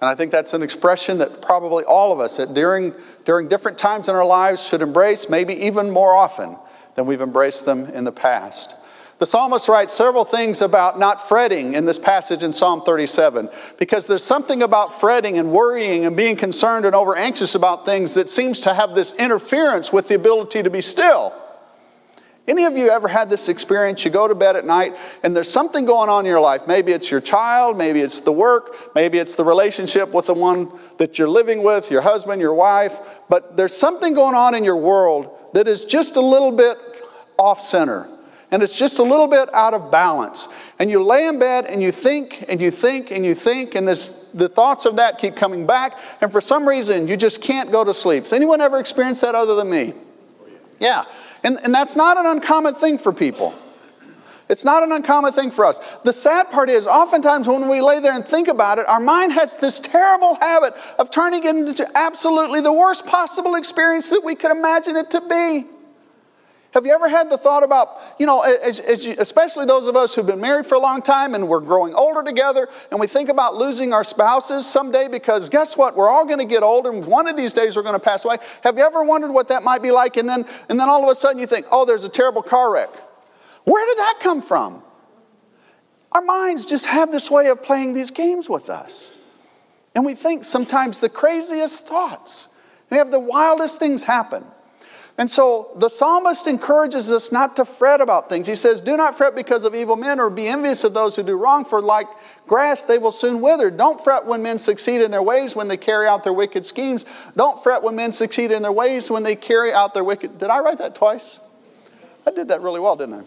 And 0.00 0.10
I 0.10 0.14
think 0.14 0.32
that's 0.32 0.52
an 0.52 0.62
expression 0.62 1.18
that 1.18 1.40
probably 1.40 1.84
all 1.84 2.12
of 2.12 2.20
us 2.20 2.38
at 2.38 2.52
during, 2.52 2.92
during 3.24 3.48
different 3.48 3.78
times 3.78 4.08
in 4.08 4.14
our 4.14 4.26
lives 4.26 4.62
should 4.62 4.82
embrace, 4.82 5.28
maybe 5.30 5.54
even 5.54 5.90
more 5.90 6.14
often 6.14 6.58
than 6.94 7.06
we've 7.06 7.22
embraced 7.22 7.64
them 7.64 7.86
in 7.86 8.04
the 8.04 8.12
past. 8.12 8.74
The 9.18 9.26
psalmist 9.26 9.68
writes 9.68 9.94
several 9.94 10.24
things 10.24 10.60
about 10.60 10.98
not 10.98 11.28
fretting 11.28 11.74
in 11.74 11.86
this 11.86 11.98
passage 11.98 12.42
in 12.42 12.52
Psalm 12.52 12.82
37 12.82 13.48
because 13.78 14.06
there's 14.06 14.24
something 14.24 14.62
about 14.62 15.00
fretting 15.00 15.38
and 15.38 15.52
worrying 15.52 16.04
and 16.04 16.16
being 16.16 16.36
concerned 16.36 16.84
and 16.84 16.94
over 16.94 17.16
anxious 17.16 17.54
about 17.54 17.86
things 17.86 18.12
that 18.14 18.28
seems 18.28 18.60
to 18.60 18.74
have 18.74 18.94
this 18.94 19.12
interference 19.12 19.92
with 19.92 20.08
the 20.08 20.16
ability 20.16 20.64
to 20.64 20.70
be 20.70 20.82
still. 20.82 21.32
Any 22.46 22.64
of 22.64 22.76
you 22.76 22.90
ever 22.90 23.08
had 23.08 23.30
this 23.30 23.48
experience? 23.48 24.04
You 24.04 24.10
go 24.10 24.28
to 24.28 24.34
bed 24.34 24.54
at 24.54 24.66
night 24.66 24.92
and 25.22 25.34
there's 25.34 25.50
something 25.50 25.86
going 25.86 26.10
on 26.10 26.26
in 26.26 26.30
your 26.30 26.40
life. 26.40 26.62
Maybe 26.68 26.92
it's 26.92 27.10
your 27.10 27.22
child, 27.22 27.78
maybe 27.78 28.00
it's 28.00 28.20
the 28.20 28.32
work, 28.32 28.74
maybe 28.94 29.18
it's 29.18 29.34
the 29.34 29.44
relationship 29.44 30.12
with 30.12 30.26
the 30.26 30.34
one 30.34 30.70
that 30.98 31.18
you're 31.18 31.28
living 31.28 31.62
with, 31.62 31.90
your 31.90 32.02
husband, 32.02 32.42
your 32.42 32.52
wife, 32.52 32.92
but 33.30 33.56
there's 33.56 33.74
something 33.74 34.12
going 34.12 34.34
on 34.34 34.54
in 34.54 34.62
your 34.62 34.76
world 34.76 35.30
that 35.54 35.66
is 35.66 35.86
just 35.86 36.16
a 36.16 36.20
little 36.20 36.52
bit 36.52 36.76
off 37.38 37.66
center 37.68 38.08
and 38.50 38.62
it's 38.62 38.74
just 38.74 38.98
a 38.98 39.02
little 39.02 39.26
bit 39.26 39.52
out 39.54 39.74
of 39.74 39.90
balance. 39.90 40.46
And 40.78 40.90
you 40.90 41.02
lay 41.02 41.26
in 41.26 41.38
bed 41.38 41.64
and 41.64 41.82
you 41.82 41.90
think 41.90 42.44
and 42.46 42.60
you 42.60 42.70
think 42.70 43.10
and 43.10 43.24
you 43.24 43.34
think, 43.34 43.74
and 43.74 43.88
this, 43.88 44.10
the 44.34 44.48
thoughts 44.48 44.84
of 44.84 44.96
that 44.96 45.18
keep 45.18 45.34
coming 45.34 45.66
back, 45.66 45.94
and 46.20 46.30
for 46.30 46.40
some 46.40 46.68
reason 46.68 47.08
you 47.08 47.16
just 47.16 47.40
can't 47.40 47.72
go 47.72 47.82
to 47.82 47.94
sleep. 47.94 48.24
Has 48.24 48.32
anyone 48.32 48.60
ever 48.60 48.78
experienced 48.78 49.22
that 49.22 49.34
other 49.34 49.54
than 49.54 49.70
me? 49.70 49.94
Yeah. 50.78 51.04
And, 51.44 51.60
and 51.62 51.74
that's 51.74 51.94
not 51.94 52.16
an 52.16 52.26
uncommon 52.26 52.74
thing 52.76 52.98
for 52.98 53.12
people. 53.12 53.54
It's 54.48 54.64
not 54.64 54.82
an 54.82 54.92
uncommon 54.92 55.32
thing 55.32 55.50
for 55.50 55.64
us. 55.64 55.78
The 56.04 56.12
sad 56.12 56.50
part 56.50 56.68
is, 56.68 56.86
oftentimes 56.86 57.48
when 57.48 57.68
we 57.68 57.80
lay 57.80 58.00
there 58.00 58.12
and 58.12 58.26
think 58.26 58.48
about 58.48 58.78
it, 58.78 58.86
our 58.86 59.00
mind 59.00 59.32
has 59.32 59.56
this 59.56 59.80
terrible 59.80 60.34
habit 60.34 60.74
of 60.98 61.10
turning 61.10 61.44
it 61.44 61.56
into 61.56 61.88
absolutely 61.96 62.60
the 62.60 62.72
worst 62.72 63.06
possible 63.06 63.54
experience 63.54 64.10
that 64.10 64.22
we 64.22 64.34
could 64.34 64.50
imagine 64.50 64.96
it 64.96 65.10
to 65.12 65.20
be. 65.22 65.66
Have 66.74 66.84
you 66.84 66.92
ever 66.92 67.08
had 67.08 67.30
the 67.30 67.38
thought 67.38 67.62
about, 67.62 67.98
you 68.18 68.26
know, 68.26 68.40
as, 68.40 68.80
as 68.80 69.04
you, 69.04 69.14
especially 69.18 69.64
those 69.64 69.86
of 69.86 69.94
us 69.94 70.12
who've 70.12 70.26
been 70.26 70.40
married 70.40 70.66
for 70.66 70.74
a 70.74 70.80
long 70.80 71.02
time 71.02 71.36
and 71.36 71.46
we're 71.46 71.60
growing 71.60 71.94
older 71.94 72.24
together 72.24 72.68
and 72.90 72.98
we 72.98 73.06
think 73.06 73.28
about 73.28 73.54
losing 73.54 73.92
our 73.92 74.02
spouses 74.02 74.68
someday 74.68 75.06
because 75.06 75.48
guess 75.48 75.76
what? 75.76 75.96
We're 75.96 76.08
all 76.08 76.24
going 76.26 76.40
to 76.40 76.44
get 76.44 76.64
older 76.64 76.90
and 76.90 77.06
one 77.06 77.28
of 77.28 77.36
these 77.36 77.52
days 77.52 77.76
we're 77.76 77.82
going 77.82 77.94
to 77.94 78.04
pass 78.04 78.24
away. 78.24 78.38
Have 78.62 78.76
you 78.76 78.84
ever 78.84 79.04
wondered 79.04 79.30
what 79.30 79.46
that 79.48 79.62
might 79.62 79.82
be 79.82 79.92
like? 79.92 80.16
And 80.16 80.28
then, 80.28 80.44
and 80.68 80.80
then 80.80 80.88
all 80.88 81.08
of 81.08 81.16
a 81.16 81.18
sudden 81.18 81.38
you 81.38 81.46
think, 81.46 81.66
oh, 81.70 81.84
there's 81.84 82.02
a 82.02 82.08
terrible 82.08 82.42
car 82.42 82.72
wreck. 82.72 82.90
Where 83.62 83.86
did 83.86 83.98
that 83.98 84.18
come 84.20 84.42
from? 84.42 84.82
Our 86.10 86.22
minds 86.22 86.66
just 86.66 86.86
have 86.86 87.12
this 87.12 87.30
way 87.30 87.50
of 87.50 87.62
playing 87.62 87.94
these 87.94 88.10
games 88.10 88.48
with 88.48 88.68
us. 88.68 89.12
And 89.94 90.04
we 90.04 90.16
think 90.16 90.44
sometimes 90.44 90.98
the 90.98 91.08
craziest 91.08 91.86
thoughts. 91.86 92.48
We 92.90 92.96
have 92.96 93.12
the 93.12 93.20
wildest 93.20 93.78
things 93.78 94.02
happen. 94.02 94.44
And 95.16 95.30
so 95.30 95.70
the 95.78 95.88
psalmist 95.88 96.48
encourages 96.48 97.12
us 97.12 97.30
not 97.30 97.54
to 97.56 97.64
fret 97.64 98.00
about 98.00 98.28
things. 98.28 98.48
He 98.48 98.56
says, 98.56 98.80
Do 98.80 98.96
not 98.96 99.16
fret 99.16 99.36
because 99.36 99.64
of 99.64 99.72
evil 99.72 99.94
men 99.94 100.18
or 100.18 100.28
be 100.28 100.48
envious 100.48 100.82
of 100.82 100.92
those 100.92 101.14
who 101.14 101.22
do 101.22 101.36
wrong, 101.36 101.64
for 101.64 101.80
like 101.80 102.08
grass 102.48 102.82
they 102.82 102.98
will 102.98 103.12
soon 103.12 103.40
wither. 103.40 103.70
Don't 103.70 104.02
fret 104.02 104.26
when 104.26 104.42
men 104.42 104.58
succeed 104.58 105.00
in 105.00 105.12
their 105.12 105.22
ways, 105.22 105.54
when 105.54 105.68
they 105.68 105.76
carry 105.76 106.08
out 106.08 106.24
their 106.24 106.32
wicked 106.32 106.66
schemes. 106.66 107.04
Don't 107.36 107.62
fret 107.62 107.80
when 107.80 107.94
men 107.94 108.12
succeed 108.12 108.50
in 108.50 108.60
their 108.60 108.72
ways, 108.72 109.08
when 109.08 109.22
they 109.22 109.36
carry 109.36 109.72
out 109.72 109.94
their 109.94 110.02
wicked. 110.02 110.38
Did 110.38 110.50
I 110.50 110.58
write 110.58 110.78
that 110.78 110.96
twice? 110.96 111.38
I 112.26 112.32
did 112.32 112.48
that 112.48 112.60
really 112.62 112.80
well, 112.80 112.96
didn't 112.96 113.14
I? 113.14 113.22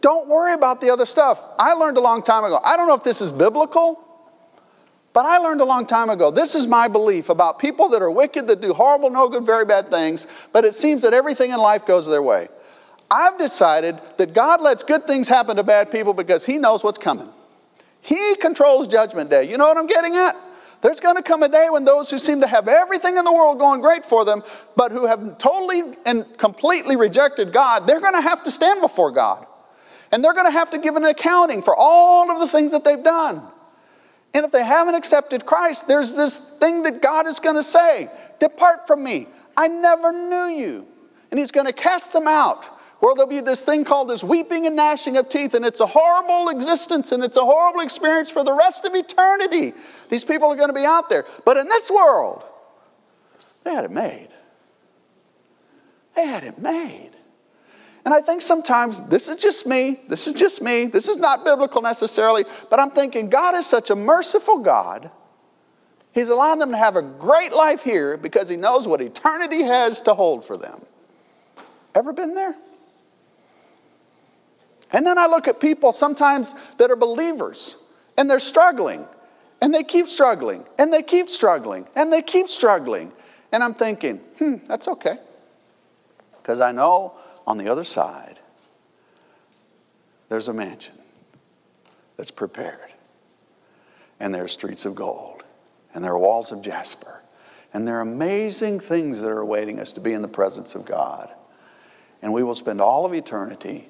Don't 0.00 0.28
worry 0.28 0.54
about 0.54 0.80
the 0.80 0.90
other 0.90 1.06
stuff. 1.06 1.40
I 1.58 1.72
learned 1.72 1.96
a 1.96 2.00
long 2.00 2.22
time 2.22 2.44
ago. 2.44 2.60
I 2.62 2.76
don't 2.76 2.86
know 2.86 2.94
if 2.94 3.04
this 3.04 3.20
is 3.20 3.32
biblical. 3.32 4.02
But 5.12 5.26
I 5.26 5.38
learned 5.38 5.60
a 5.60 5.64
long 5.64 5.86
time 5.86 6.08
ago 6.08 6.30
this 6.30 6.54
is 6.54 6.66
my 6.66 6.86
belief 6.88 7.28
about 7.28 7.58
people 7.58 7.88
that 7.90 8.02
are 8.02 8.10
wicked, 8.10 8.46
that 8.46 8.60
do 8.60 8.72
horrible, 8.72 9.10
no 9.10 9.28
good, 9.28 9.44
very 9.44 9.64
bad 9.64 9.90
things, 9.90 10.26
but 10.52 10.64
it 10.64 10.74
seems 10.74 11.02
that 11.02 11.12
everything 11.14 11.50
in 11.50 11.58
life 11.58 11.86
goes 11.86 12.06
their 12.06 12.22
way. 12.22 12.48
I've 13.10 13.38
decided 13.38 14.00
that 14.18 14.34
God 14.34 14.60
lets 14.60 14.84
good 14.84 15.06
things 15.06 15.26
happen 15.26 15.56
to 15.56 15.64
bad 15.64 15.90
people 15.90 16.14
because 16.14 16.44
He 16.44 16.58
knows 16.58 16.84
what's 16.84 16.98
coming. 16.98 17.28
He 18.02 18.36
controls 18.36 18.86
Judgment 18.86 19.30
Day. 19.30 19.50
You 19.50 19.58
know 19.58 19.66
what 19.66 19.76
I'm 19.76 19.88
getting 19.88 20.16
at? 20.16 20.36
There's 20.82 21.00
going 21.00 21.16
to 21.16 21.22
come 21.22 21.42
a 21.42 21.48
day 21.48 21.68
when 21.68 21.84
those 21.84 22.08
who 22.08 22.18
seem 22.18 22.40
to 22.40 22.46
have 22.46 22.66
everything 22.66 23.18
in 23.18 23.24
the 23.24 23.32
world 23.32 23.58
going 23.58 23.80
great 23.82 24.06
for 24.06 24.24
them, 24.24 24.42
but 24.76 24.92
who 24.92 25.06
have 25.06 25.36
totally 25.36 25.82
and 26.06 26.24
completely 26.38 26.96
rejected 26.96 27.52
God, 27.52 27.86
they're 27.86 28.00
going 28.00 28.14
to 28.14 28.22
have 28.22 28.44
to 28.44 28.50
stand 28.50 28.80
before 28.80 29.10
God. 29.10 29.46
And 30.10 30.24
they're 30.24 30.32
going 30.32 30.46
to 30.46 30.52
have 30.52 30.70
to 30.70 30.78
give 30.78 30.96
an 30.96 31.04
accounting 31.04 31.62
for 31.62 31.76
all 31.76 32.30
of 32.30 32.40
the 32.40 32.48
things 32.48 32.72
that 32.72 32.84
they've 32.84 33.02
done. 33.02 33.42
And 34.32 34.44
if 34.44 34.52
they 34.52 34.64
haven't 34.64 34.94
accepted 34.94 35.44
Christ, 35.44 35.88
there's 35.88 36.14
this 36.14 36.36
thing 36.60 36.84
that 36.84 37.02
God 37.02 37.26
is 37.26 37.40
going 37.40 37.56
to 37.56 37.64
say 37.64 38.08
Depart 38.38 38.86
from 38.86 39.02
me. 39.02 39.28
I 39.56 39.68
never 39.68 40.12
knew 40.12 40.56
you. 40.56 40.86
And 41.30 41.38
He's 41.38 41.50
going 41.50 41.66
to 41.66 41.72
cast 41.72 42.12
them 42.12 42.28
out. 42.28 42.64
Where 43.00 43.14
there'll 43.14 43.30
be 43.30 43.40
this 43.40 43.62
thing 43.62 43.84
called 43.84 44.10
this 44.10 44.22
weeping 44.22 44.66
and 44.66 44.76
gnashing 44.76 45.16
of 45.16 45.30
teeth, 45.30 45.54
and 45.54 45.64
it's 45.64 45.80
a 45.80 45.86
horrible 45.86 46.50
existence 46.50 47.12
and 47.12 47.24
it's 47.24 47.38
a 47.38 47.44
horrible 47.44 47.80
experience 47.80 48.28
for 48.28 48.44
the 48.44 48.52
rest 48.52 48.84
of 48.84 48.94
eternity. 48.94 49.72
These 50.10 50.24
people 50.24 50.52
are 50.52 50.56
going 50.56 50.68
to 50.68 50.74
be 50.74 50.84
out 50.84 51.08
there. 51.08 51.24
But 51.46 51.56
in 51.56 51.66
this 51.66 51.90
world, 51.90 52.44
they 53.64 53.74
had 53.74 53.86
it 53.86 53.90
made. 53.90 54.28
They 56.14 56.26
had 56.26 56.44
it 56.44 56.58
made. 56.58 57.09
And 58.04 58.14
I 58.14 58.20
think 58.20 58.40
sometimes, 58.40 59.00
this 59.08 59.28
is 59.28 59.36
just 59.36 59.66
me, 59.66 60.00
this 60.08 60.26
is 60.26 60.32
just 60.32 60.62
me, 60.62 60.86
this 60.86 61.08
is 61.08 61.18
not 61.18 61.44
biblical 61.44 61.82
necessarily, 61.82 62.44
but 62.70 62.80
I'm 62.80 62.92
thinking 62.92 63.28
God 63.28 63.54
is 63.54 63.66
such 63.66 63.90
a 63.90 63.96
merciful 63.96 64.58
God. 64.58 65.10
He's 66.12 66.28
allowing 66.28 66.58
them 66.58 66.70
to 66.70 66.76
have 66.76 66.96
a 66.96 67.02
great 67.02 67.52
life 67.52 67.82
here 67.82 68.16
because 68.16 68.48
He 68.48 68.56
knows 68.56 68.88
what 68.88 69.00
eternity 69.00 69.62
has 69.62 70.00
to 70.02 70.14
hold 70.14 70.44
for 70.46 70.56
them. 70.56 70.84
Ever 71.94 72.12
been 72.12 72.34
there? 72.34 72.54
And 74.92 75.06
then 75.06 75.18
I 75.18 75.26
look 75.26 75.46
at 75.46 75.60
people 75.60 75.92
sometimes 75.92 76.54
that 76.78 76.90
are 76.90 76.96
believers 76.96 77.76
and 78.16 78.28
they're 78.28 78.40
struggling 78.40 79.06
and 79.60 79.72
they 79.72 79.84
keep 79.84 80.08
struggling 80.08 80.64
and 80.78 80.92
they 80.92 81.02
keep 81.02 81.30
struggling 81.30 81.86
and 81.94 82.12
they 82.12 82.22
keep 82.22 82.48
struggling. 82.48 83.12
And 83.52 83.62
I'm 83.62 83.74
thinking, 83.74 84.18
hmm, 84.38 84.54
that's 84.66 84.88
okay. 84.88 85.18
Because 86.40 86.60
I 86.60 86.72
know 86.72 87.14
on 87.46 87.58
the 87.58 87.68
other 87.68 87.84
side, 87.84 88.38
there's 90.28 90.48
a 90.48 90.52
mansion 90.52 90.94
that's 92.16 92.30
prepared. 92.30 92.92
And 94.20 94.34
there 94.34 94.44
are 94.44 94.48
streets 94.48 94.84
of 94.84 94.94
gold. 94.94 95.42
And 95.94 96.04
there 96.04 96.12
are 96.12 96.18
walls 96.18 96.52
of 96.52 96.62
jasper. 96.62 97.22
And 97.72 97.86
there 97.86 97.98
are 97.98 98.02
amazing 98.02 98.80
things 98.80 99.20
that 99.20 99.28
are 99.28 99.40
awaiting 99.40 99.80
us 99.80 99.92
to 99.92 100.00
be 100.00 100.12
in 100.12 100.22
the 100.22 100.28
presence 100.28 100.74
of 100.74 100.84
God. 100.84 101.30
And 102.22 102.32
we 102.32 102.42
will 102.42 102.54
spend 102.54 102.80
all 102.80 103.06
of 103.06 103.14
eternity 103.14 103.88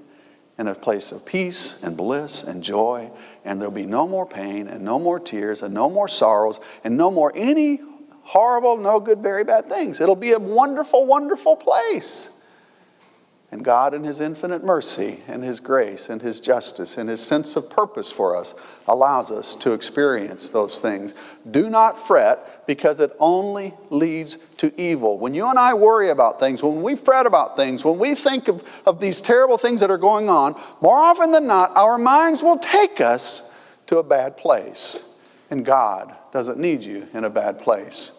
in 0.58 0.68
a 0.68 0.74
place 0.74 1.10
of 1.10 1.24
peace 1.24 1.76
and 1.82 1.96
bliss 1.96 2.42
and 2.42 2.62
joy. 2.62 3.10
And 3.44 3.60
there'll 3.60 3.72
be 3.72 3.86
no 3.86 4.06
more 4.06 4.26
pain 4.26 4.68
and 4.68 4.84
no 4.84 4.98
more 4.98 5.18
tears 5.18 5.62
and 5.62 5.74
no 5.74 5.90
more 5.90 6.08
sorrows 6.08 6.60
and 6.84 6.96
no 6.96 7.10
more 7.10 7.32
any 7.34 7.80
horrible, 8.22 8.76
no 8.76 9.00
good, 9.00 9.20
very 9.20 9.44
bad 9.44 9.68
things. 9.68 10.00
It'll 10.00 10.14
be 10.14 10.32
a 10.32 10.38
wonderful, 10.38 11.04
wonderful 11.04 11.56
place. 11.56 12.28
And 13.52 13.64
God, 13.64 13.94
in 13.94 14.04
His 14.04 14.20
infinite 14.20 14.62
mercy 14.62 15.24
and 15.26 15.42
His 15.42 15.58
grace 15.58 16.08
and 16.08 16.22
His 16.22 16.40
justice 16.40 16.96
and 16.96 17.08
His 17.08 17.20
sense 17.20 17.56
of 17.56 17.68
purpose 17.68 18.12
for 18.12 18.36
us, 18.36 18.54
allows 18.86 19.32
us 19.32 19.56
to 19.56 19.72
experience 19.72 20.50
those 20.50 20.78
things. 20.78 21.14
Do 21.50 21.68
not 21.68 22.06
fret 22.06 22.64
because 22.68 23.00
it 23.00 23.12
only 23.18 23.74
leads 23.90 24.38
to 24.58 24.80
evil. 24.80 25.18
When 25.18 25.34
you 25.34 25.48
and 25.48 25.58
I 25.58 25.74
worry 25.74 26.10
about 26.10 26.38
things, 26.38 26.62
when 26.62 26.80
we 26.80 26.94
fret 26.94 27.26
about 27.26 27.56
things, 27.56 27.84
when 27.84 27.98
we 27.98 28.14
think 28.14 28.46
of, 28.46 28.62
of 28.86 29.00
these 29.00 29.20
terrible 29.20 29.58
things 29.58 29.80
that 29.80 29.90
are 29.90 29.98
going 29.98 30.28
on, 30.28 30.54
more 30.80 30.98
often 30.98 31.32
than 31.32 31.48
not, 31.48 31.76
our 31.76 31.98
minds 31.98 32.44
will 32.44 32.58
take 32.58 33.00
us 33.00 33.42
to 33.88 33.98
a 33.98 34.04
bad 34.04 34.36
place. 34.36 35.02
And 35.50 35.64
God 35.64 36.14
doesn't 36.32 36.58
need 36.58 36.82
you 36.82 37.08
in 37.12 37.24
a 37.24 37.30
bad 37.30 37.58
place. 37.58 38.12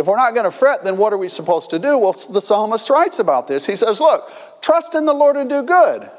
If 0.00 0.06
we're 0.06 0.16
not 0.16 0.32
going 0.32 0.50
to 0.50 0.50
fret, 0.50 0.82
then 0.82 0.96
what 0.96 1.12
are 1.12 1.18
we 1.18 1.28
supposed 1.28 1.68
to 1.70 1.78
do? 1.78 1.98
Well, 1.98 2.14
the 2.30 2.40
psalmist 2.40 2.88
writes 2.88 3.18
about 3.18 3.46
this. 3.46 3.66
He 3.66 3.76
says, 3.76 4.00
Look, 4.00 4.30
trust 4.62 4.94
in 4.94 5.04
the 5.04 5.12
Lord 5.12 5.36
and 5.36 5.50
do 5.50 5.62
good, 5.62 6.10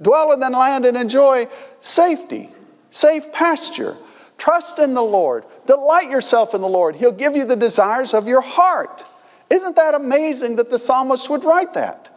dwell 0.00 0.32
in 0.32 0.40
the 0.40 0.48
land 0.48 0.86
and 0.86 0.96
enjoy 0.96 1.46
safety, 1.82 2.50
safe 2.90 3.30
pasture. 3.32 3.94
Trust 4.38 4.78
in 4.78 4.94
the 4.94 5.02
Lord, 5.02 5.44
delight 5.66 6.10
yourself 6.10 6.54
in 6.54 6.62
the 6.62 6.68
Lord. 6.68 6.96
He'll 6.96 7.12
give 7.12 7.36
you 7.36 7.44
the 7.44 7.56
desires 7.56 8.14
of 8.14 8.26
your 8.26 8.40
heart. 8.40 9.04
Isn't 9.50 9.76
that 9.76 9.94
amazing 9.94 10.56
that 10.56 10.70
the 10.70 10.78
psalmist 10.78 11.28
would 11.28 11.44
write 11.44 11.74
that? 11.74 12.08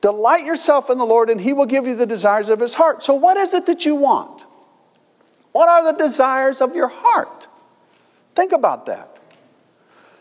Delight 0.00 0.46
yourself 0.46 0.88
in 0.88 0.96
the 0.96 1.04
Lord, 1.04 1.28
and 1.28 1.38
He 1.38 1.52
will 1.52 1.66
give 1.66 1.86
you 1.86 1.94
the 1.94 2.06
desires 2.06 2.48
of 2.48 2.58
His 2.58 2.72
heart. 2.72 3.02
So, 3.02 3.12
what 3.12 3.36
is 3.36 3.52
it 3.52 3.66
that 3.66 3.84
you 3.84 3.96
want? 3.96 4.44
What 5.52 5.68
are 5.68 5.92
the 5.92 5.98
desires 5.98 6.62
of 6.62 6.74
your 6.74 6.88
heart? 6.88 7.46
Think 8.34 8.52
about 8.52 8.86
that. 8.86 9.13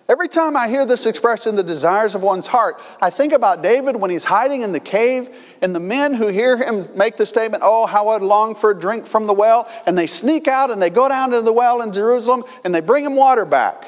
Every 0.09 0.27
time 0.27 0.57
I 0.57 0.67
hear 0.67 0.85
this 0.85 1.05
expression, 1.05 1.55
the 1.55 1.63
desires 1.63 2.13
of 2.13 2.21
one's 2.21 2.45
heart, 2.45 2.77
I 3.01 3.09
think 3.09 3.31
about 3.31 3.61
David 3.61 3.95
when 3.95 4.11
he's 4.11 4.25
hiding 4.25 4.61
in 4.61 4.73
the 4.73 4.79
cave, 4.79 5.29
and 5.61 5.73
the 5.73 5.79
men 5.79 6.13
who 6.13 6.27
hear 6.27 6.57
him 6.57 6.89
make 6.95 7.15
the 7.15 7.25
statement, 7.25 7.63
Oh, 7.65 7.85
how 7.85 8.09
I'd 8.09 8.21
long 8.21 8.53
for 8.55 8.71
a 8.71 8.79
drink 8.79 9.07
from 9.07 9.27
the 9.27 9.33
well, 9.33 9.69
and 9.85 9.97
they 9.97 10.07
sneak 10.07 10.49
out 10.49 10.71
and 10.71 10.81
they 10.81 10.89
go 10.89 11.07
down 11.07 11.31
to 11.31 11.41
the 11.41 11.53
well 11.53 11.81
in 11.81 11.93
Jerusalem 11.93 12.43
and 12.65 12.75
they 12.75 12.81
bring 12.81 13.05
him 13.05 13.15
water 13.15 13.45
back. 13.45 13.85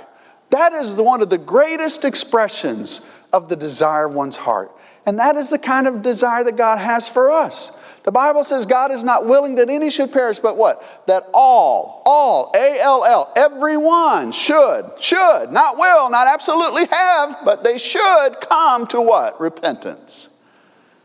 That 0.52 0.74
is 0.74 0.94
one 0.94 1.22
of 1.22 1.30
the 1.30 1.38
greatest 1.38 2.06
expressions 2.06 3.02
of 3.34 3.50
the 3.50 3.56
desire 3.58 4.06
of 4.06 4.14
one's 4.14 4.38
heart. 4.38 4.72
And 5.06 5.20
that 5.20 5.38
is 5.38 5.50
the 5.50 5.60
kind 5.60 5.88
of 5.88 6.02
desire 6.02 6.44
that 6.44 6.58
God 6.58 6.80
has 6.80 7.08
for 7.08 7.32
us. 7.32 7.72
The 8.04 8.12
Bible 8.12 8.44
says 8.44 8.66
God 8.66 8.92
is 8.92 9.04
not 9.04 9.26
willing 9.26 9.56
that 9.56 9.70
any 9.70 9.90
should 9.90 10.12
perish, 10.12 10.40
but 10.40 10.58
what? 10.58 10.82
That 11.08 11.28
all, 11.34 12.04
all, 12.06 12.52
A 12.56 12.80
L 12.80 13.04
L, 13.04 13.34
everyone 13.36 14.32
should, 14.32 14.92
should, 15.00 15.48
not 15.52 15.78
will, 15.78 16.10
not 16.10 16.28
absolutely 16.28 16.86
have, 16.86 17.38
but 17.44 17.64
they 17.64 17.78
should 17.78 18.38
come 18.48 18.86
to 18.88 19.02
what? 19.02 19.40
Repentance. 19.40 20.28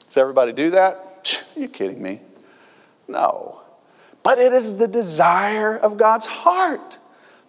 Does 0.08 0.16
everybody 0.16 0.52
do 0.52 0.70
that? 0.70 1.42
You 1.54 1.68
kidding 1.68 2.02
me? 2.02 2.20
No. 3.08 3.60
But 4.22 4.38
it 4.38 4.52
is 4.52 4.76
the 4.76 4.88
desire 4.88 5.76
of 5.76 5.96
God's 5.96 6.26
heart 6.26 6.98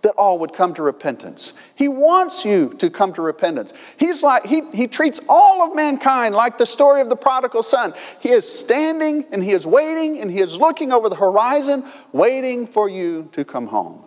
that 0.01 0.11
all 0.11 0.39
would 0.39 0.53
come 0.53 0.73
to 0.73 0.81
repentance. 0.81 1.53
He 1.75 1.87
wants 1.87 2.43
you 2.43 2.73
to 2.79 2.89
come 2.89 3.13
to 3.13 3.21
repentance. 3.21 3.73
He's 3.97 4.23
like, 4.23 4.45
he, 4.45 4.63
he 4.73 4.87
treats 4.87 5.19
all 5.29 5.61
of 5.61 5.75
mankind 5.75 6.35
like 6.35 6.57
the 6.57 6.65
story 6.65 7.01
of 7.01 7.09
the 7.09 7.15
prodigal 7.15 7.63
son. 7.63 7.93
He 8.19 8.29
is 8.29 8.47
standing 8.47 9.25
and 9.31 9.43
he 9.43 9.51
is 9.51 9.65
waiting 9.65 10.19
and 10.19 10.31
he 10.31 10.39
is 10.39 10.53
looking 10.53 10.91
over 10.91 11.09
the 11.09 11.15
horizon, 11.15 11.85
waiting 12.11 12.67
for 12.67 12.89
you 12.89 13.29
to 13.33 13.45
come 13.45 13.67
home. 13.67 14.03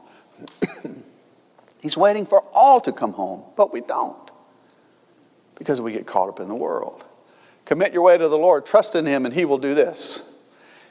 He's 1.81 1.97
waiting 1.97 2.27
for 2.27 2.41
all 2.53 2.81
to 2.81 2.93
come 2.93 3.13
home, 3.13 3.45
but 3.57 3.73
we 3.73 3.81
don't 3.81 4.31
because 5.57 5.81
we 5.81 5.93
get 5.93 6.07
caught 6.07 6.29
up 6.29 6.41
in 6.41 6.49
the 6.49 6.55
world. 6.55 7.05
Commit 7.65 7.93
your 7.93 8.03
way 8.03 8.19
to 8.19 8.29
the 8.29 8.37
Lord, 8.37 8.67
trust 8.67 8.95
in 8.95 9.07
Him, 9.07 9.25
and 9.25 9.35
He 9.35 9.45
will 9.45 9.59
do 9.59 9.75
this. 9.75 10.23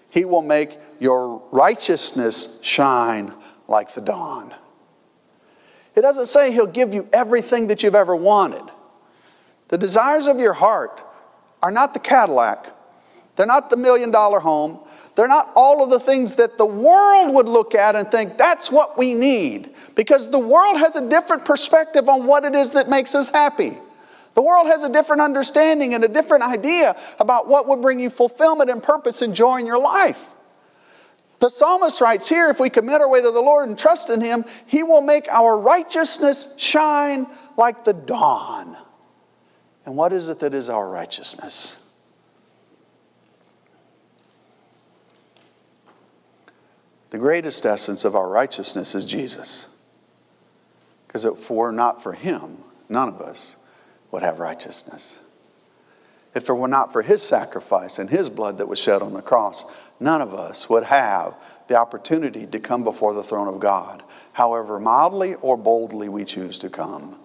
He 0.09 0.25
will 0.25 0.41
make 0.41 0.77
your 0.99 1.41
righteousness 1.51 2.59
shine 2.61 3.33
like 3.67 3.93
the 3.93 4.01
dawn. 4.01 4.53
It 5.95 6.01
doesn't 6.01 6.27
say 6.27 6.51
He'll 6.51 6.65
give 6.65 6.93
you 6.93 7.07
everything 7.13 7.67
that 7.67 7.83
you've 7.83 7.95
ever 7.95 8.15
wanted. 8.15 8.63
The 9.69 9.77
desires 9.77 10.27
of 10.27 10.39
your 10.39 10.53
heart 10.53 11.01
are 11.61 11.71
not 11.71 11.93
the 11.93 11.99
Cadillac. 11.99 12.67
They're 13.35 13.45
not 13.45 13.69
the 13.69 13.77
million 13.77 14.11
dollar 14.11 14.39
home. 14.39 14.79
They're 15.15 15.27
not 15.27 15.51
all 15.55 15.83
of 15.83 15.89
the 15.89 15.99
things 15.99 16.35
that 16.35 16.57
the 16.57 16.65
world 16.65 17.33
would 17.33 17.47
look 17.47 17.75
at 17.75 17.95
and 17.95 18.09
think 18.09 18.37
that's 18.37 18.71
what 18.71 18.97
we 18.97 19.13
need. 19.13 19.73
Because 19.95 20.29
the 20.29 20.39
world 20.39 20.79
has 20.79 20.95
a 20.95 21.07
different 21.07 21.45
perspective 21.45 22.09
on 22.09 22.25
what 22.25 22.45
it 22.45 22.55
is 22.55 22.71
that 22.71 22.89
makes 22.89 23.13
us 23.15 23.27
happy. 23.27 23.77
The 24.35 24.41
world 24.41 24.67
has 24.67 24.81
a 24.81 24.89
different 24.89 25.21
understanding 25.21 25.93
and 25.93 26.03
a 26.03 26.07
different 26.07 26.43
idea 26.43 26.95
about 27.19 27.47
what 27.47 27.67
would 27.67 27.81
bring 27.81 27.99
you 27.99 28.09
fulfillment 28.09 28.69
and 28.69 28.81
purpose 28.81 29.21
and 29.21 29.35
joy 29.35 29.59
in 29.59 29.67
your 29.67 29.79
life. 29.79 30.17
The 31.43 31.49
psalmist 31.49 31.99
writes 31.99 32.29
here 32.29 32.49
if 32.49 32.57
we 32.57 32.69
commit 32.69 33.01
our 33.01 33.09
way 33.09 33.21
to 33.21 33.29
the 33.29 33.41
Lord 33.41 33.67
and 33.67 33.77
trust 33.77 34.09
in 34.09 34.21
Him, 34.21 34.45
He 34.65 34.81
will 34.81 35.01
make 35.01 35.27
our 35.27 35.57
righteousness 35.57 36.47
shine 36.55 37.27
like 37.57 37.83
the 37.83 37.91
dawn. 37.91 38.77
And 39.85 39.97
what 39.97 40.13
is 40.13 40.29
it 40.29 40.39
that 40.39 40.53
is 40.53 40.69
our 40.69 40.87
righteousness? 40.87 41.75
The 47.09 47.17
greatest 47.17 47.65
essence 47.65 48.05
of 48.05 48.15
our 48.15 48.29
righteousness 48.29 48.95
is 48.95 49.05
Jesus. 49.05 49.65
Because 51.07 51.25
if 51.25 51.33
it 51.33 51.49
were 51.49 51.73
not 51.73 52.01
for 52.01 52.13
Him, 52.13 52.57
none 52.87 53.09
of 53.09 53.19
us 53.19 53.57
would 54.11 54.23
have 54.23 54.39
righteousness. 54.39 55.19
If 56.35 56.49
it 56.49 56.53
were 56.53 56.67
not 56.67 56.91
for 56.91 57.01
His 57.01 57.21
sacrifice 57.21 57.99
and 57.99 58.09
His 58.09 58.29
blood 58.29 58.57
that 58.57 58.67
was 58.67 58.79
shed 58.79 59.01
on 59.01 59.13
the 59.13 59.21
cross, 59.21 59.65
none 59.99 60.21
of 60.21 60.33
us 60.33 60.67
would 60.69 60.83
have 60.83 61.35
the 61.67 61.75
opportunity 61.75 62.45
to 62.47 62.59
come 62.59 62.83
before 62.83 63.13
the 63.13 63.23
throne 63.23 63.47
of 63.47 63.59
God, 63.59 64.03
however 64.33 64.79
mildly 64.79 65.35
or 65.35 65.57
boldly 65.57 66.09
we 66.09 66.25
choose 66.25 66.57
to 66.59 66.69
come. 66.69 67.17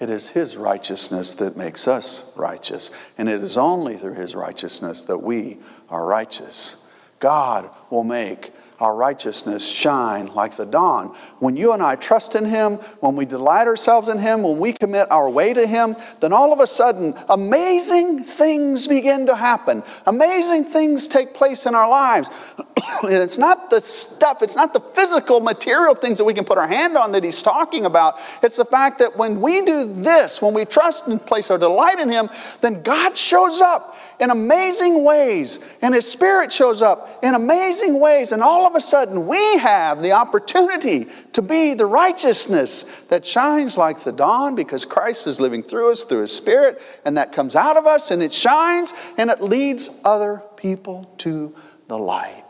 It 0.00 0.10
is 0.10 0.28
His 0.28 0.56
righteousness 0.56 1.34
that 1.34 1.56
makes 1.56 1.86
us 1.86 2.22
righteous, 2.36 2.90
and 3.18 3.28
it 3.28 3.42
is 3.42 3.56
only 3.56 3.96
through 3.98 4.14
His 4.14 4.34
righteousness 4.34 5.02
that 5.04 5.22
we 5.22 5.58
are 5.88 6.04
righteous. 6.04 6.76
God 7.20 7.70
will 7.90 8.04
make 8.04 8.52
our 8.80 8.94
righteousness 8.94 9.64
shine 9.64 10.26
like 10.34 10.56
the 10.56 10.66
dawn. 10.66 11.16
When 11.38 11.56
you 11.56 11.72
and 11.72 11.82
I 11.82 11.96
trust 11.96 12.34
in 12.34 12.44
Him, 12.44 12.76
when 13.00 13.16
we 13.16 13.24
delight 13.24 13.66
ourselves 13.66 14.08
in 14.08 14.18
Him, 14.18 14.42
when 14.42 14.58
we 14.58 14.72
commit 14.72 15.10
our 15.10 15.30
way 15.30 15.54
to 15.54 15.66
Him, 15.66 15.96
then 16.20 16.32
all 16.32 16.52
of 16.52 16.60
a 16.60 16.66
sudden, 16.66 17.14
amazing 17.28 18.24
things 18.24 18.86
begin 18.86 19.26
to 19.26 19.36
happen. 19.36 19.82
Amazing 20.06 20.72
things 20.72 21.08
take 21.08 21.34
place 21.34 21.64
in 21.64 21.74
our 21.74 21.88
lives. 21.88 22.28
and 23.02 23.14
it's 23.14 23.38
not 23.38 23.70
the 23.70 23.80
stuff, 23.80 24.42
it's 24.42 24.56
not 24.56 24.72
the 24.72 24.80
physical, 24.94 25.40
material 25.40 25.94
things 25.94 26.18
that 26.18 26.24
we 26.24 26.34
can 26.34 26.44
put 26.44 26.58
our 26.58 26.68
hand 26.68 26.96
on 26.96 27.12
that 27.12 27.24
He's 27.24 27.40
talking 27.42 27.86
about. 27.86 28.16
It's 28.42 28.56
the 28.56 28.64
fact 28.64 28.98
that 28.98 29.16
when 29.16 29.40
we 29.40 29.62
do 29.62 30.02
this, 30.02 30.42
when 30.42 30.52
we 30.52 30.64
trust 30.66 31.06
and 31.06 31.24
place 31.24 31.50
our 31.50 31.58
delight 31.58 31.98
in 31.98 32.10
Him, 32.10 32.28
then 32.60 32.82
God 32.82 33.16
shows 33.16 33.60
up 33.60 33.96
in 34.20 34.30
amazing 34.30 35.04
ways, 35.04 35.60
and 35.82 35.94
His 35.94 36.06
Spirit 36.06 36.52
shows 36.52 36.82
up 36.82 37.20
in 37.22 37.34
amazing 37.34 37.98
ways, 37.98 38.32
and 38.32 38.42
all 38.42 38.65
of 38.66 38.74
a 38.74 38.80
sudden 38.80 39.26
we 39.26 39.58
have 39.58 40.02
the 40.02 40.12
opportunity 40.12 41.06
to 41.32 41.42
be 41.42 41.74
the 41.74 41.86
righteousness 41.86 42.84
that 43.08 43.24
shines 43.24 43.76
like 43.76 44.04
the 44.04 44.12
dawn 44.12 44.54
because 44.54 44.84
Christ 44.84 45.26
is 45.26 45.40
living 45.40 45.62
through 45.62 45.92
us 45.92 46.04
through 46.04 46.22
His 46.22 46.32
Spirit, 46.32 46.80
and 47.04 47.16
that 47.16 47.32
comes 47.32 47.56
out 47.56 47.76
of 47.76 47.86
us, 47.86 48.10
and 48.10 48.22
it 48.22 48.32
shines, 48.32 48.92
and 49.16 49.30
it 49.30 49.40
leads 49.40 49.90
other 50.04 50.42
people 50.56 51.10
to 51.18 51.54
the 51.88 51.98
light. 51.98 52.42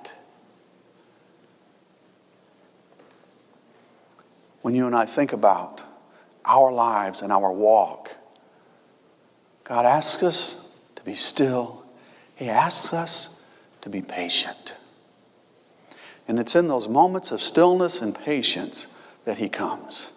When 4.62 4.74
you 4.74 4.86
and 4.86 4.96
I 4.96 5.06
think 5.06 5.32
about 5.32 5.80
our 6.44 6.72
lives 6.72 7.22
and 7.22 7.32
our 7.32 7.52
walk, 7.52 8.10
God 9.64 9.86
asks 9.86 10.22
us 10.22 10.70
to 10.96 11.02
be 11.02 11.14
still. 11.16 11.84
He 12.34 12.48
asks 12.48 12.92
us 12.92 13.28
to 13.82 13.88
be 13.88 14.02
patient. 14.02 14.74
And 16.28 16.38
it's 16.40 16.54
in 16.56 16.68
those 16.68 16.88
moments 16.88 17.30
of 17.30 17.42
stillness 17.42 18.00
and 18.00 18.14
patience 18.14 18.86
that 19.24 19.38
He 19.38 19.48
comes. 19.48 20.08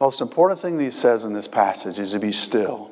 Most 0.00 0.20
important 0.20 0.60
thing 0.60 0.78
that 0.78 0.84
He 0.84 0.90
says 0.90 1.24
in 1.24 1.32
this 1.32 1.48
passage 1.48 1.98
is 1.98 2.12
to 2.12 2.18
be 2.18 2.32
still 2.32 2.90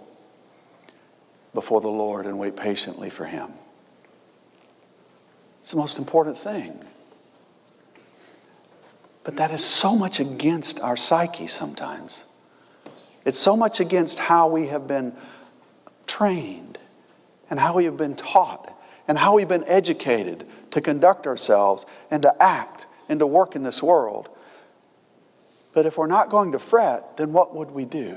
before 1.55 1.81
the 1.81 1.89
Lord 1.89 2.27
and 2.27 2.39
wait 2.39 2.57
patiently 2.57 3.11
for 3.11 3.25
Him. 3.25 3.53
It's 5.63 5.73
the 5.73 5.79
most 5.79 5.99
important 5.99 6.39
thing. 6.39 6.85
But 9.25 9.37
that 9.37 9.51
is 9.51 9.65
so 9.65 9.95
much 9.95 10.21
against 10.21 10.81
our 10.81 10.97
psyche 10.97 11.47
sometimes. 11.47 12.25
It's 13.25 13.39
so 13.39 13.57
much 13.57 13.81
against 13.81 14.19
how 14.19 14.49
we 14.49 14.69
have 14.69 14.87
been 14.87 15.15
trained 16.07 16.79
and 17.51 17.61
how 17.61 17.75
we 17.75 17.85
have 17.85 17.97
been 17.97 18.17
taught 18.17 18.75
and 19.07 19.19
how 19.19 19.35
we've 19.35 19.49
been 19.49 19.65
educated 19.65 20.47
to 20.71 20.81
conduct 20.81 21.27
ourselves 21.27 21.85
and 22.11 22.23
to 22.23 22.43
act 22.43 22.87
and 23.09 23.21
to 23.21 23.27
work 23.27 23.57
in 23.57 23.63
this 23.63 23.83
world. 23.83 24.29
But 25.73 25.87
if 25.87 25.97
we're 25.97 26.07
not 26.07 26.31
going 26.31 26.53
to 26.53 26.59
fret, 26.59 27.17
then 27.17 27.33
what 27.33 27.55
would 27.55 27.71
we 27.71 27.85
do? 27.85 28.17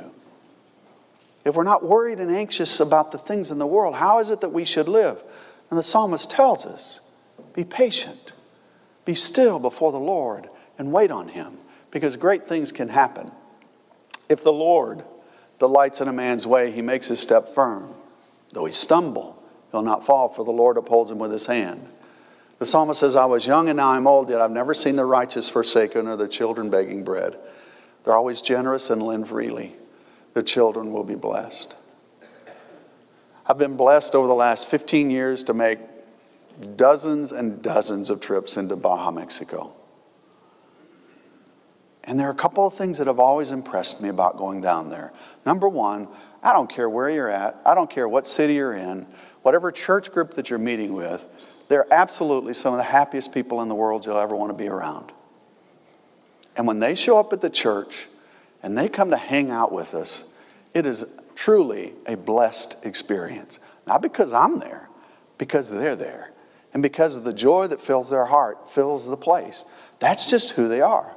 If 1.46 1.56
we're 1.56 1.64
not 1.64 1.86
worried 1.86 2.20
and 2.20 2.34
anxious 2.34 2.80
about 2.80 3.12
the 3.12 3.18
things 3.18 3.52
in 3.52 3.60
the 3.60 3.68
world, 3.68 3.96
how 3.96 4.20
is 4.20 4.30
it 4.30 4.42
that 4.42 4.54
we 4.54 4.66
should 4.66 4.88
live? 4.88 5.22
And 5.70 5.78
the 5.78 5.84
psalmist 5.84 6.30
tells 6.30 6.66
us 6.66 7.00
be 7.54 7.64
patient, 7.64 8.34
be 9.06 9.16
still 9.16 9.60
before 9.60 9.92
the 9.92 9.98
Lord, 10.00 10.50
and 10.78 10.94
wait 10.94 11.12
on 11.12 11.28
Him, 11.28 11.58
because 11.92 12.16
great 12.18 12.48
things 12.48 12.72
can 12.72 12.90
happen. 12.90 13.32
If 14.30 14.44
the 14.44 14.52
Lord 14.52 15.04
delights 15.60 16.02
in 16.02 16.08
a 16.08 16.14
man's 16.14 16.48
way, 16.48 16.72
he 16.72 16.82
makes 16.82 17.08
his 17.08 17.20
step 17.20 17.54
firm. 17.54 17.94
Though 18.52 18.66
he 18.66 18.74
stumble, 18.74 19.42
he'll 19.72 19.82
not 19.82 20.06
fall, 20.06 20.30
for 20.30 20.44
the 20.44 20.52
Lord 20.52 20.78
upholds 20.78 21.12
him 21.12 21.20
with 21.20 21.32
his 21.32 21.46
hand. 21.46 21.88
The 22.64 22.70
psalmist 22.70 23.02
says, 23.02 23.18
I 23.18 23.26
was 23.26 23.46
young 23.46 23.68
and 23.68 23.76
now 23.76 23.90
I'm 23.90 24.08
old, 24.08 24.30
yet 24.30 24.40
I've 24.40 24.50
never 24.50 24.74
seen 24.74 24.96
the 24.96 25.04
righteous 25.04 25.50
forsaken 25.50 26.08
or 26.08 26.16
their 26.16 26.30
children 26.30 26.70
begging 26.70 27.04
bread. 27.04 27.36
They're 28.06 28.16
always 28.16 28.40
generous 28.40 28.90
and 28.90 29.04
lend 29.04 29.28
freely. 29.28 29.76
Their 30.34 30.44
children 30.44 30.94
will 30.94 31.04
be 31.04 31.16
blessed. 31.16 31.76
I've 33.46 33.58
been 33.58 33.76
blessed 33.76 34.16
over 34.16 34.30
the 34.30 34.34
last 34.34 34.70
15 34.70 35.10
years 35.10 35.44
to 35.44 35.54
make 35.54 35.78
dozens 36.78 37.34
and 37.34 37.62
dozens 37.62 38.10
of 38.10 38.22
trips 38.22 38.56
into 38.56 38.78
Baja, 38.78 39.12
Mexico. 39.12 39.74
And 42.06 42.18
there 42.18 42.28
are 42.30 42.32
a 42.32 42.36
couple 42.36 42.66
of 42.66 42.76
things 42.76 42.98
that 43.00 43.08
have 43.08 43.20
always 43.20 43.52
impressed 43.52 44.00
me 44.00 44.08
about 44.08 44.38
going 44.38 44.62
down 44.62 44.90
there. 44.90 45.12
Number 45.46 45.68
one, 45.68 46.08
I 46.42 46.54
don't 46.54 46.74
care 46.74 46.90
where 46.90 47.10
you're 47.10 47.30
at, 47.30 47.60
I 47.66 47.76
don't 47.76 47.90
care 47.90 48.08
what 48.08 48.26
city 48.26 48.54
you're 48.54 48.76
in, 48.76 49.06
whatever 49.42 49.70
church 49.70 50.14
group 50.14 50.36
that 50.36 50.50
you're 50.50 50.60
meeting 50.60 50.94
with, 50.94 51.22
they're 51.70 51.92
absolutely 51.92 52.54
some 52.54 52.74
of 52.74 52.78
the 52.78 52.84
happiest 52.84 53.32
people 53.32 53.62
in 53.62 53.70
the 53.70 53.76
world 53.76 54.06
you'll 54.06 54.18
ever 54.18 54.36
want 54.36 54.52
to 54.52 54.58
be 54.58 54.68
around. 54.68 55.12
And 56.56 56.68
when 56.68 56.80
they 56.80 56.96
show 56.96 57.18
up 57.20 57.34
at 57.34 57.42
the 57.42 57.50
church 57.50 58.08
and 58.62 58.78
they 58.78 58.88
come 58.90 59.10
to 59.10 59.18
hang 59.18 59.50
out 59.50 59.72
with 59.72 59.94
us, 59.94 60.24
it 60.74 60.86
is 60.86 61.04
truly 61.36 61.94
a 62.06 62.16
blessed 62.16 62.78
experience. 62.84 63.60
Not 63.88 64.02
because 64.02 64.32
I'm 64.34 64.60
there, 64.60 64.88
because 65.38 65.70
they're 65.70 65.96
there. 65.96 66.32
And 66.74 66.82
because 66.82 67.16
of 67.16 67.24
the 67.24 67.34
joy 67.34 67.68
that 67.68 67.82
fills 67.82 68.10
their 68.10 68.26
heart, 68.26 68.58
fills 68.74 69.06
the 69.06 69.18
place. 69.18 69.66
That's 70.00 70.30
just 70.30 70.52
who 70.52 70.68
they 70.68 70.82
are. 70.82 71.16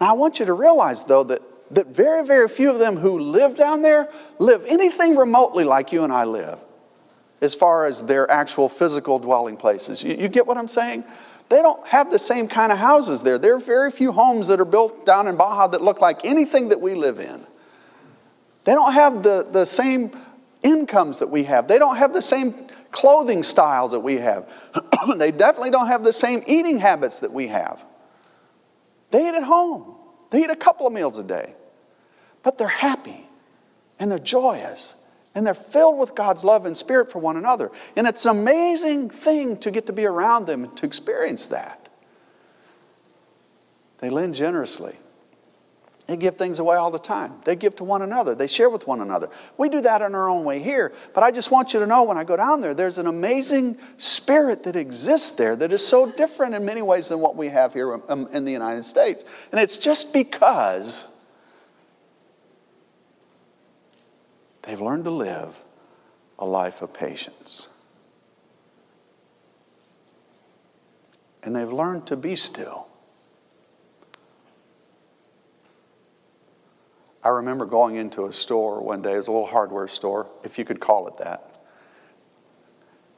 Now, 0.00 0.10
I 0.10 0.12
want 0.12 0.38
you 0.38 0.46
to 0.46 0.52
realize, 0.52 1.04
though, 1.04 1.24
that, 1.24 1.42
that 1.70 1.88
very, 1.88 2.26
very 2.26 2.48
few 2.48 2.70
of 2.70 2.78
them 2.78 2.96
who 2.96 3.18
live 3.18 3.56
down 3.56 3.82
there 3.82 4.08
live 4.38 4.64
anything 4.66 5.16
remotely 5.16 5.64
like 5.64 5.92
you 5.92 6.04
and 6.04 6.12
I 6.12 6.24
live, 6.24 6.58
as 7.40 7.54
far 7.54 7.86
as 7.86 8.02
their 8.02 8.30
actual 8.30 8.68
physical 8.68 9.18
dwelling 9.18 9.56
places. 9.56 10.02
You, 10.02 10.14
you 10.14 10.28
get 10.28 10.46
what 10.46 10.56
I'm 10.56 10.68
saying? 10.68 11.04
They 11.48 11.58
don't 11.58 11.86
have 11.86 12.10
the 12.10 12.18
same 12.18 12.48
kind 12.48 12.72
of 12.72 12.78
houses 12.78 13.22
there. 13.22 13.38
There 13.38 13.54
are 13.54 13.60
very 13.60 13.90
few 13.90 14.10
homes 14.10 14.48
that 14.48 14.60
are 14.60 14.64
built 14.64 15.06
down 15.06 15.28
in 15.28 15.36
Baja 15.36 15.68
that 15.68 15.82
look 15.82 16.00
like 16.00 16.24
anything 16.24 16.70
that 16.70 16.80
we 16.80 16.94
live 16.94 17.20
in. 17.20 17.46
They 18.64 18.72
don't 18.72 18.92
have 18.92 19.22
the, 19.22 19.46
the 19.50 19.64
same 19.64 20.16
incomes 20.62 21.18
that 21.18 21.30
we 21.30 21.44
have. 21.44 21.68
They 21.68 21.78
don't 21.78 21.96
have 21.96 22.12
the 22.12 22.22
same 22.22 22.68
clothing 22.90 23.44
styles 23.44 23.92
that 23.92 24.00
we 24.00 24.16
have. 24.16 24.48
they 25.16 25.30
definitely 25.30 25.70
don't 25.70 25.86
have 25.86 26.02
the 26.02 26.12
same 26.12 26.42
eating 26.46 26.78
habits 26.78 27.20
that 27.20 27.32
we 27.32 27.46
have. 27.48 27.80
They 29.12 29.28
eat 29.28 29.34
at 29.34 29.44
home, 29.44 29.94
they 30.30 30.42
eat 30.42 30.50
a 30.50 30.56
couple 30.56 30.86
of 30.86 30.92
meals 30.92 31.16
a 31.18 31.22
day. 31.22 31.54
But 32.42 32.58
they're 32.58 32.68
happy 32.68 33.28
and 33.98 34.10
they're 34.10 34.18
joyous 34.18 34.94
and 35.36 35.46
they're 35.46 35.54
filled 35.54 35.98
with 35.98 36.14
God's 36.14 36.42
love 36.42 36.64
and 36.64 36.76
spirit 36.76 37.12
for 37.12 37.18
one 37.18 37.36
another. 37.36 37.70
And 37.94 38.06
it's 38.06 38.24
an 38.24 38.30
amazing 38.30 39.10
thing 39.10 39.58
to 39.58 39.70
get 39.70 39.86
to 39.86 39.92
be 39.92 40.06
around 40.06 40.46
them 40.46 40.64
and 40.64 40.76
to 40.78 40.86
experience 40.86 41.46
that. 41.46 41.90
They 43.98 44.08
lend 44.08 44.34
generously. 44.34 44.96
They 46.06 46.16
give 46.16 46.38
things 46.38 46.58
away 46.58 46.76
all 46.76 46.90
the 46.90 46.98
time. 46.98 47.34
They 47.44 47.54
give 47.54 47.76
to 47.76 47.84
one 47.84 48.00
another. 48.00 48.34
They 48.34 48.46
share 48.46 48.70
with 48.70 48.86
one 48.86 49.02
another. 49.02 49.28
We 49.58 49.68
do 49.68 49.82
that 49.82 50.00
in 50.00 50.14
our 50.14 50.28
own 50.30 50.44
way 50.44 50.62
here. 50.62 50.94
But 51.14 51.22
I 51.22 51.30
just 51.32 51.50
want 51.50 51.74
you 51.74 51.80
to 51.80 51.86
know 51.86 52.04
when 52.04 52.16
I 52.16 52.24
go 52.24 52.36
down 52.36 52.62
there, 52.62 52.72
there's 52.72 52.96
an 52.96 53.06
amazing 53.06 53.76
spirit 53.98 54.62
that 54.62 54.76
exists 54.76 55.32
there 55.32 55.54
that 55.56 55.70
is 55.70 55.86
so 55.86 56.10
different 56.10 56.54
in 56.54 56.64
many 56.64 56.80
ways 56.80 57.08
than 57.08 57.20
what 57.20 57.36
we 57.36 57.48
have 57.48 57.74
here 57.74 58.00
um, 58.08 58.28
in 58.32 58.46
the 58.46 58.52
United 58.52 58.86
States. 58.86 59.24
And 59.52 59.60
it's 59.60 59.76
just 59.76 60.14
because 60.14 61.08
they've 64.66 64.80
learned 64.80 65.04
to 65.04 65.10
live 65.10 65.54
a 66.38 66.44
life 66.44 66.82
of 66.82 66.92
patience. 66.92 67.68
And 71.42 71.54
they've 71.54 71.72
learned 71.72 72.08
to 72.08 72.16
be 72.16 72.34
still. 72.34 72.88
I 77.22 77.28
remember 77.30 77.66
going 77.66 77.96
into 77.96 78.26
a 78.26 78.32
store 78.32 78.80
one 78.82 79.02
day, 79.02 79.14
it 79.14 79.16
was 79.16 79.28
a 79.28 79.32
little 79.32 79.46
hardware 79.46 79.88
store, 79.88 80.26
if 80.44 80.58
you 80.58 80.64
could 80.64 80.80
call 80.80 81.08
it 81.08 81.18
that, 81.18 81.60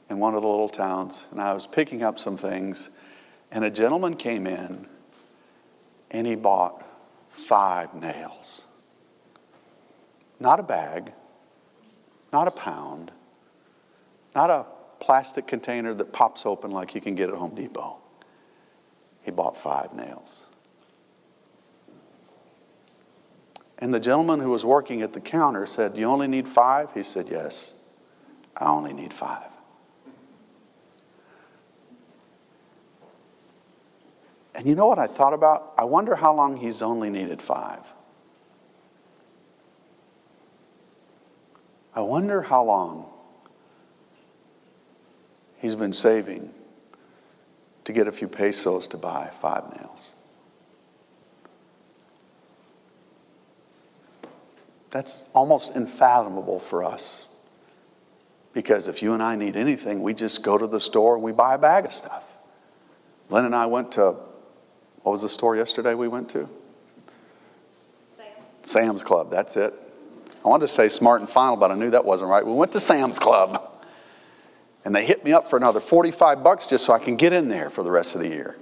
in 0.08 0.18
one 0.18 0.34
of 0.34 0.42
the 0.42 0.48
little 0.48 0.68
towns, 0.68 1.26
and 1.30 1.40
I 1.40 1.52
was 1.52 1.66
picking 1.66 2.02
up 2.02 2.18
some 2.18 2.38
things, 2.38 2.88
and 3.50 3.64
a 3.64 3.70
gentleman 3.70 4.16
came 4.16 4.46
in 4.46 4.86
and 6.10 6.26
he 6.26 6.36
bought 6.36 6.84
five 7.48 7.94
nails. 7.94 8.62
Not 10.40 10.60
a 10.60 10.62
bag, 10.62 11.12
not 12.32 12.48
a 12.48 12.50
pound, 12.50 13.10
not 14.34 14.50
a 14.50 14.66
plastic 15.00 15.46
container 15.46 15.94
that 15.94 16.12
pops 16.12 16.44
open 16.44 16.70
like 16.70 16.94
you 16.94 17.00
can 17.00 17.14
get 17.14 17.28
at 17.28 17.34
Home 17.34 17.54
Depot. 17.54 17.96
He 19.22 19.30
bought 19.30 19.56
five 19.62 19.92
nails. 19.94 20.44
And 23.78 23.94
the 23.94 24.00
gentleman 24.00 24.40
who 24.40 24.50
was 24.50 24.64
working 24.64 25.02
at 25.02 25.12
the 25.12 25.20
counter 25.20 25.66
said, 25.66 25.96
You 25.96 26.06
only 26.06 26.26
need 26.26 26.48
five? 26.48 26.88
He 26.94 27.04
said, 27.04 27.28
Yes, 27.30 27.72
I 28.56 28.66
only 28.66 28.92
need 28.92 29.14
five. 29.14 29.50
And 34.54 34.66
you 34.66 34.74
know 34.74 34.86
what 34.86 34.98
I 34.98 35.06
thought 35.06 35.34
about? 35.34 35.74
I 35.78 35.84
wonder 35.84 36.16
how 36.16 36.34
long 36.34 36.56
he's 36.56 36.82
only 36.82 37.10
needed 37.10 37.40
five. 37.40 37.82
I 41.98 42.00
wonder 42.00 42.42
how 42.42 42.62
long 42.62 43.06
he's 45.56 45.74
been 45.74 45.92
saving 45.92 46.54
to 47.86 47.92
get 47.92 48.06
a 48.06 48.12
few 48.12 48.28
pesos 48.28 48.86
to 48.86 48.96
buy 48.96 49.32
five 49.42 49.64
nails. 49.76 50.10
That's 54.92 55.24
almost 55.32 55.74
unfathomable 55.74 56.60
for 56.60 56.84
us. 56.84 57.22
Because 58.52 58.86
if 58.86 59.02
you 59.02 59.12
and 59.12 59.20
I 59.20 59.34
need 59.34 59.56
anything, 59.56 60.00
we 60.00 60.14
just 60.14 60.44
go 60.44 60.56
to 60.56 60.68
the 60.68 60.80
store 60.80 61.16
and 61.16 61.24
we 61.24 61.32
buy 61.32 61.56
a 61.56 61.58
bag 61.58 61.84
of 61.84 61.92
stuff. 61.92 62.22
Lynn 63.28 63.44
and 63.44 63.56
I 63.56 63.66
went 63.66 63.90
to, 63.94 64.14
what 65.02 65.10
was 65.10 65.22
the 65.22 65.28
store 65.28 65.56
yesterday 65.56 65.94
we 65.94 66.06
went 66.06 66.30
to? 66.30 66.48
Sam's, 68.16 68.70
Sam's 68.70 69.02
Club, 69.02 69.32
that's 69.32 69.56
it. 69.56 69.74
I 70.44 70.48
wanted 70.48 70.68
to 70.68 70.72
say 70.72 70.88
Smart 70.88 71.20
and 71.20 71.28
Final, 71.28 71.56
but 71.56 71.70
I 71.70 71.74
knew 71.74 71.90
that 71.90 72.04
wasn't 72.04 72.30
right. 72.30 72.44
We 72.44 72.52
went 72.52 72.72
to 72.72 72.80
Sam's 72.80 73.18
Club. 73.18 73.74
And 74.84 74.94
they 74.94 75.04
hit 75.04 75.24
me 75.24 75.32
up 75.32 75.50
for 75.50 75.56
another 75.56 75.80
45 75.80 76.42
bucks 76.42 76.66
just 76.66 76.84
so 76.84 76.92
I 76.92 76.98
can 76.98 77.16
get 77.16 77.32
in 77.32 77.48
there 77.48 77.68
for 77.68 77.82
the 77.82 77.90
rest 77.90 78.14
of 78.14 78.22
the 78.22 78.28
year. 78.28 78.56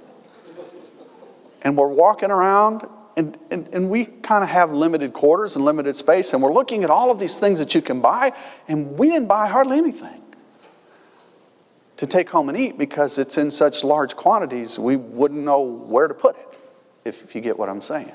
And 1.62 1.76
we're 1.76 1.88
walking 1.88 2.30
around 2.30 2.86
and, 3.16 3.38
and, 3.50 3.68
and 3.72 3.90
we 3.90 4.04
kind 4.04 4.44
of 4.44 4.50
have 4.50 4.72
limited 4.72 5.14
quarters 5.14 5.56
and 5.56 5.64
limited 5.64 5.96
space, 5.96 6.34
and 6.34 6.42
we're 6.42 6.52
looking 6.52 6.84
at 6.84 6.90
all 6.90 7.10
of 7.10 7.18
these 7.18 7.38
things 7.38 7.58
that 7.58 7.74
you 7.74 7.80
can 7.80 8.02
buy, 8.02 8.32
and 8.68 8.98
we 8.98 9.08
didn't 9.08 9.26
buy 9.26 9.48
hardly 9.48 9.78
anything 9.78 10.22
to 11.96 12.06
take 12.06 12.28
home 12.28 12.50
and 12.50 12.58
eat 12.58 12.76
because 12.76 13.16
it's 13.16 13.38
in 13.38 13.50
such 13.50 13.82
large 13.82 14.14
quantities, 14.16 14.78
we 14.78 14.96
wouldn't 14.96 15.40
know 15.40 15.60
where 15.60 16.08
to 16.08 16.14
put 16.14 16.36
it, 16.36 16.58
if, 17.06 17.22
if 17.24 17.34
you 17.34 17.40
get 17.40 17.58
what 17.58 17.70
I'm 17.70 17.80
saying. 17.80 18.12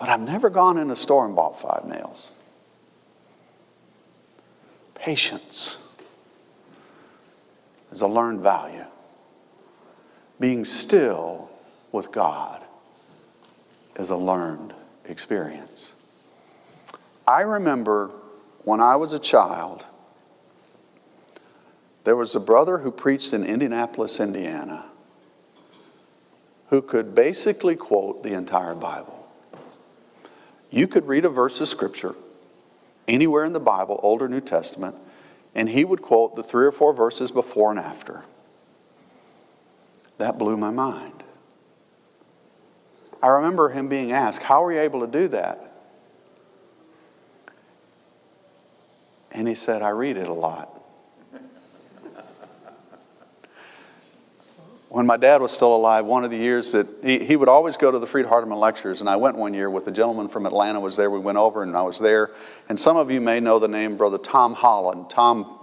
But 0.00 0.08
I've 0.08 0.20
never 0.22 0.48
gone 0.48 0.78
in 0.78 0.90
a 0.90 0.96
store 0.96 1.26
and 1.26 1.36
bought 1.36 1.60
five 1.60 1.84
nails. 1.84 2.32
Patience 4.94 5.76
is 7.92 8.00
a 8.00 8.06
learned 8.06 8.40
value. 8.40 8.86
Being 10.40 10.64
still 10.64 11.50
with 11.92 12.10
God 12.12 12.62
is 13.96 14.08
a 14.08 14.16
learned 14.16 14.72
experience. 15.04 15.92
I 17.28 17.42
remember 17.42 18.10
when 18.64 18.80
I 18.80 18.96
was 18.96 19.12
a 19.12 19.18
child, 19.18 19.84
there 22.04 22.16
was 22.16 22.34
a 22.34 22.40
brother 22.40 22.78
who 22.78 22.90
preached 22.90 23.34
in 23.34 23.44
Indianapolis, 23.44 24.18
Indiana, 24.18 24.86
who 26.70 26.80
could 26.80 27.14
basically 27.14 27.76
quote 27.76 28.22
the 28.22 28.32
entire 28.32 28.74
Bible. 28.74 29.20
You 30.70 30.86
could 30.86 31.06
read 31.06 31.24
a 31.24 31.28
verse 31.28 31.60
of 31.60 31.68
scripture 31.68 32.14
anywhere 33.08 33.44
in 33.44 33.52
the 33.52 33.60
Bible, 33.60 33.98
Old 34.02 34.22
or 34.22 34.28
New 34.28 34.40
Testament, 34.40 34.94
and 35.54 35.68
he 35.68 35.84
would 35.84 36.00
quote 36.00 36.36
the 36.36 36.42
three 36.42 36.64
or 36.64 36.72
four 36.72 36.92
verses 36.92 37.30
before 37.30 37.70
and 37.70 37.80
after. 37.80 38.24
That 40.18 40.38
blew 40.38 40.56
my 40.56 40.70
mind. 40.70 41.24
I 43.22 43.28
remember 43.28 43.68
him 43.68 43.88
being 43.88 44.12
asked, 44.12 44.42
How 44.42 44.62
were 44.62 44.72
you 44.72 44.80
able 44.80 45.00
to 45.00 45.06
do 45.06 45.28
that? 45.28 45.66
And 49.32 49.46
he 49.46 49.54
said, 49.54 49.82
I 49.82 49.90
read 49.90 50.16
it 50.16 50.28
a 50.28 50.32
lot. 50.32 50.79
When 54.90 55.06
my 55.06 55.16
dad 55.16 55.40
was 55.40 55.52
still 55.52 55.74
alive, 55.74 56.04
one 56.04 56.24
of 56.24 56.32
the 56.32 56.36
years 56.36 56.72
that 56.72 56.88
he, 57.04 57.24
he 57.24 57.36
would 57.36 57.48
always 57.48 57.76
go 57.76 57.92
to 57.92 57.98
the 58.00 58.08
Freed 58.08 58.26
Hardeman 58.26 58.58
lectures, 58.58 58.98
and 58.98 59.08
I 59.08 59.14
went 59.14 59.36
one 59.36 59.54
year 59.54 59.70
with 59.70 59.86
a 59.86 59.92
gentleman 59.92 60.28
from 60.28 60.46
Atlanta 60.46 60.80
was 60.80 60.96
there. 60.96 61.10
We 61.10 61.20
went 61.20 61.38
over, 61.38 61.62
and 61.62 61.76
I 61.76 61.82
was 61.82 62.00
there. 62.00 62.30
And 62.68 62.78
some 62.78 62.96
of 62.96 63.08
you 63.08 63.20
may 63.20 63.38
know 63.38 63.60
the 63.60 63.68
name 63.68 63.96
Brother 63.96 64.18
Tom 64.18 64.52
Holland. 64.52 65.08
Tom 65.08 65.58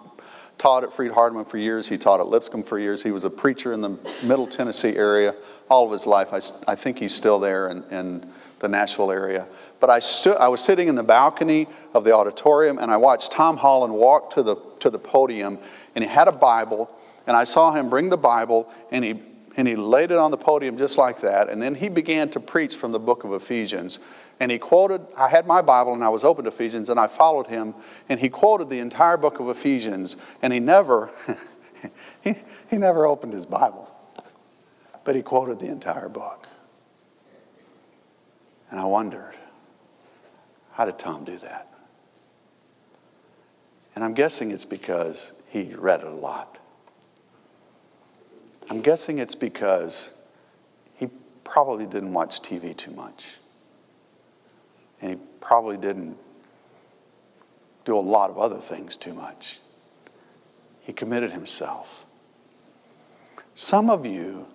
taught 0.57 0.85
at 0.85 0.93
Freed 0.93 1.11
Hardeman 1.11 1.43
for 1.49 1.57
years. 1.57 1.89
He 1.89 1.97
taught 1.97 2.21
at 2.21 2.27
Lipscomb 2.27 2.63
for 2.63 2.79
years. 2.79 3.03
He 3.03 3.11
was 3.11 3.25
a 3.25 3.29
preacher 3.29 3.73
in 3.73 3.81
the 3.81 3.99
Middle 4.23 4.47
Tennessee 4.47 4.95
area 4.95 5.35
all 5.69 5.85
of 5.85 5.91
his 5.91 6.05
life. 6.05 6.29
I, 6.31 6.71
I 6.71 6.75
think 6.75 6.97
he's 6.97 7.13
still 7.13 7.37
there 7.37 7.67
in, 7.69 7.83
in 7.91 8.31
the 8.59 8.69
Nashville 8.69 9.11
area. 9.11 9.45
But 9.81 9.89
I, 9.89 9.99
stood, 9.99 10.37
I 10.37 10.47
was 10.47 10.61
sitting 10.61 10.87
in 10.87 10.95
the 10.95 11.03
balcony 11.03 11.67
of 11.93 12.05
the 12.05 12.13
auditorium 12.13 12.79
and 12.79 12.89
I 12.89 12.97
watched 12.97 13.33
Tom 13.33 13.57
Holland 13.57 13.93
walk 13.93 14.33
to 14.35 14.41
the, 14.41 14.55
to 14.79 14.89
the 14.89 14.97
podium 14.97 15.59
and 15.95 16.03
he 16.03 16.09
had 16.09 16.29
a 16.29 16.31
Bible 16.31 16.89
and 17.27 17.37
I 17.37 17.43
saw 17.43 17.71
him 17.71 17.89
bring 17.89 18.09
the 18.09 18.17
Bible 18.17 18.71
and 18.91 19.03
he, 19.03 19.21
and 19.55 19.67
he 19.67 19.75
laid 19.75 20.11
it 20.11 20.17
on 20.17 20.31
the 20.31 20.37
podium 20.37 20.77
just 20.77 20.97
like 20.97 21.21
that. 21.21 21.49
And 21.49 21.61
then 21.61 21.75
he 21.75 21.89
began 21.89 22.29
to 22.31 22.39
preach 22.39 22.75
from 22.75 22.91
the 22.91 22.99
book 22.99 23.23
of 23.23 23.33
Ephesians. 23.33 23.99
And 24.39 24.51
he 24.51 24.57
quoted, 24.57 25.01
I 25.15 25.29
had 25.29 25.45
my 25.45 25.61
Bible 25.61 25.93
and 25.93 26.03
I 26.03 26.09
was 26.09 26.23
open 26.23 26.45
to 26.45 26.51
Ephesians 26.51 26.89
and 26.89 26.99
I 26.99 27.07
followed 27.07 27.47
him 27.47 27.75
and 28.09 28.19
he 28.19 28.29
quoted 28.29 28.69
the 28.69 28.79
entire 28.79 29.17
book 29.17 29.39
of 29.39 29.49
Ephesians 29.49 30.15
and 30.41 30.51
he 30.51 30.59
never, 30.59 31.11
he, 32.21 32.35
he 32.69 32.77
never 32.77 33.05
opened 33.05 33.33
his 33.33 33.45
Bible 33.45 33.91
but 35.07 35.15
he 35.15 35.21
quoted 35.21 35.57
the 35.57 35.67
entire 35.67 36.09
book. 36.09 36.45
And 38.69 38.77
I 38.77 38.83
wondered, 38.83 39.35
how 40.73 40.83
did 40.83 40.99
Tom 40.99 41.23
do 41.23 41.39
that? 41.39 41.69
And 43.95 44.03
I'm 44.03 44.13
guessing 44.13 44.51
it's 44.51 44.65
because 44.65 45.31
he 45.47 45.73
read 45.75 46.03
a 46.03 46.09
lot. 46.09 46.57
I'm 48.69 48.81
guessing 48.81 49.19
it's 49.19 49.35
because 49.35 50.11
he 50.95 51.07
probably 51.43 51.85
didn't 51.85 52.13
watch 52.13 52.41
TV 52.41 52.75
too 52.75 52.91
much. 52.91 53.23
And 55.01 55.11
he 55.11 55.17
probably 55.39 55.77
didn't 55.77 56.17
do 57.85 57.97
a 57.97 58.01
lot 58.01 58.29
of 58.29 58.37
other 58.37 58.59
things 58.59 58.97
too 58.97 59.13
much. 59.13 59.59
He 60.81 60.91
committed 60.91 61.31
himself. 61.31 61.87
Some 63.55 63.89
of 63.89 64.05
you 64.05 64.45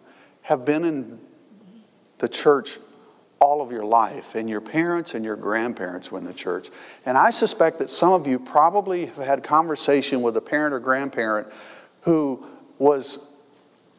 have 0.43 0.65
been 0.65 0.85
in 0.85 1.19
the 2.19 2.29
church 2.29 2.79
all 3.41 3.61
of 3.61 3.73
your 3.73 3.85
life, 3.85 4.25
and 4.35 4.49
your 4.49 4.61
parents 4.61 5.15
and 5.15 5.25
your 5.25 5.35
grandparents 5.35 6.13
were 6.13 6.19
in 6.19 6.25
the 6.25 6.33
church. 6.33 6.69
And 7.05 7.19
I 7.19 7.31
suspect 7.31 7.81
that 7.81 7.91
some 7.91 8.13
of 8.13 8.25
you 8.25 8.39
probably 8.39 9.07
have 9.07 9.17
had 9.17 9.43
conversation 9.43 10.23
with 10.23 10.37
a 10.37 10.41
parent 10.41 10.73
or 10.73 10.79
grandparent 10.79 11.49
who 12.03 12.47
was 12.79 13.19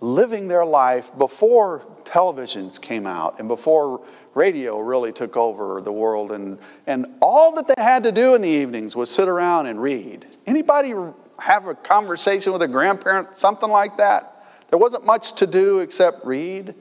living 0.04 0.48
their 0.48 0.66
life 0.66 1.06
before 1.18 1.86
televisions 2.04 2.80
came 2.80 3.08
out 3.08 3.40
and 3.40 3.48
before 3.48 4.06
radio 4.34 4.80
really 4.80 5.12
took 5.12 5.38
over 5.38 5.80
the 5.82 5.92
world 5.92 6.32
and, 6.32 6.60
and 6.88 7.06
all 7.22 7.54
that 7.54 7.68
they 7.68 7.82
had 7.82 8.04
to 8.04 8.12
do 8.12 8.36
in 8.36 8.42
the 8.42 8.50
evenings 8.50 8.96
was 8.96 9.10
sit 9.10 9.28
around 9.28 9.68
and 9.68 9.82
read 9.82 10.26
anybody 10.46 10.94
have 11.38 11.68
a 11.68 11.76
conversation 11.76 12.52
with 12.52 12.62
a 12.62 12.68
grandparent 12.68 13.38
something 13.38 13.70
like 13.70 13.96
that 13.98 14.34
there 14.74 14.80
wasn't 14.80 15.06
much 15.06 15.34
to 15.34 15.46
do 15.46 15.82
except 15.82 16.26
read. 16.26 16.74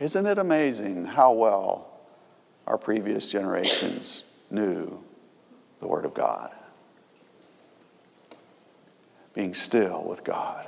Isn't 0.00 0.24
it 0.24 0.38
amazing 0.38 1.04
how 1.04 1.32
well 1.32 2.00
our 2.66 2.78
previous 2.78 3.28
generations 3.28 4.22
knew 4.50 5.04
the 5.80 5.86
Word 5.86 6.06
of 6.06 6.14
God? 6.14 6.50
Being 9.34 9.54
still 9.54 10.02
with 10.04 10.24
God, 10.24 10.66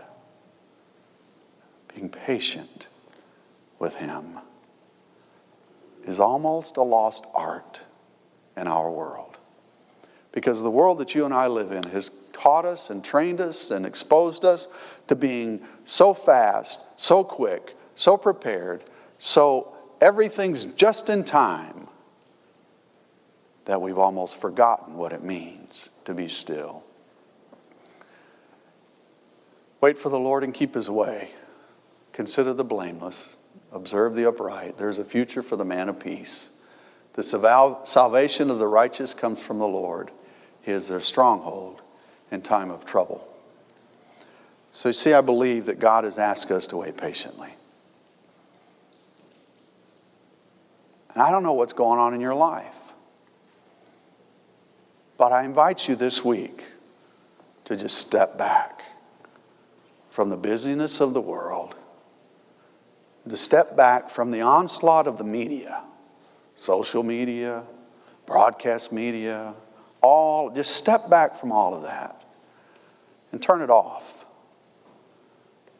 being 1.95 2.09
patient 2.09 2.87
with 3.79 3.95
Him 3.95 4.39
is 6.07 6.21
almost 6.21 6.77
a 6.77 6.83
lost 6.83 7.25
art 7.35 7.81
in 8.57 8.67
our 8.67 8.91
world. 8.91 9.37
Because 10.33 10.63
the 10.63 10.71
world 10.71 10.99
that 10.99 11.15
you 11.15 11.25
and 11.25 11.33
I 11.33 11.47
live 11.47 11.73
in 11.73 11.85
has 11.91 12.11
taught 12.33 12.65
us 12.65 12.91
and 12.91 13.05
trained 13.05 13.41
us 13.41 13.71
and 13.71 13.87
exposed 13.87 14.45
us 14.45 14.69
to 15.09 15.15
being 15.15 15.61
so 15.85 16.13
fast, 16.13 16.81
so 16.97 17.23
quick, 17.23 17.77
so 17.95 18.17
prepared, 18.17 18.85
so 19.19 19.75
everything's 20.01 20.65
just 20.65 21.09
in 21.09 21.25
time 21.25 21.87
that 23.65 23.81
we've 23.81 23.99
almost 23.99 24.41
forgotten 24.41 24.95
what 24.95 25.13
it 25.13 25.23
means 25.23 25.89
to 26.05 26.13
be 26.13 26.29
still. 26.29 26.83
Wait 29.81 29.99
for 29.99 30.09
the 30.09 30.19
Lord 30.19 30.45
and 30.45 30.53
keep 30.53 30.75
his 30.75 30.91
way. 30.91 31.31
Consider 32.14 32.55
the 32.55 32.64
blameless. 32.64 33.16
Observe 33.72 34.14
the 34.14 34.27
upright. 34.27 34.79
There's 34.79 34.98
a 34.98 35.05
future 35.05 35.42
for 35.42 35.57
the 35.57 35.64
man 35.64 35.90
of 35.90 36.00
peace. 36.00 36.48
The 37.14 37.22
salvation 37.85 38.50
of 38.50 38.59
the 38.59 38.66
righteous 38.66 39.12
comes 39.12 39.40
from 39.40 39.59
the 39.59 39.66
Lord. 39.66 40.11
He 40.62 40.72
is 40.72 40.88
their 40.88 41.00
stronghold 41.00 41.83
in 42.31 42.40
time 42.40 42.70
of 42.70 42.87
trouble. 42.87 43.29
So, 44.72 44.88
you 44.88 44.92
see, 44.92 45.12
I 45.12 45.20
believe 45.20 45.66
that 45.66 45.79
God 45.79 46.05
has 46.05 46.18
asked 46.18 46.50
us 46.50 46.66
to 46.68 46.79
wait 46.79 46.96
patiently. 46.96 47.55
And 51.12 51.22
I 51.22 51.31
don't 51.31 51.44
know 51.44 51.53
what's 51.53 51.72
going 51.72 52.00
on 52.00 52.14
in 52.14 52.20
your 52.20 52.35
life. 52.35 52.74
But 55.16 55.31
I 55.31 55.44
invite 55.44 55.87
you 55.87 55.94
this 55.94 56.24
week 56.24 56.64
to 57.66 57.77
just 57.77 57.98
step 57.98 58.37
back 58.37 58.83
from 60.11 60.29
the 60.29 60.37
busyness 60.37 61.00
of 61.00 61.14
the 61.14 61.20
world, 61.20 61.77
to 63.29 63.37
step 63.37 63.77
back 63.77 64.11
from 64.11 64.31
the 64.31 64.43
onslaught 64.43 65.07
of 65.07 65.19
the 65.19 65.25
media, 65.25 65.83
social 66.57 67.03
media, 67.03 67.63
broadcast 68.27 68.93
media, 68.93 69.55
all, 70.03 70.51
just 70.51 70.77
step 70.77 71.09
back 71.09 71.41
from 71.41 71.51
all 71.51 71.75
of 71.75 71.83
that 71.83 72.23
and 73.33 73.43
turn 73.43 73.63
it 73.63 73.71
off 73.71 74.05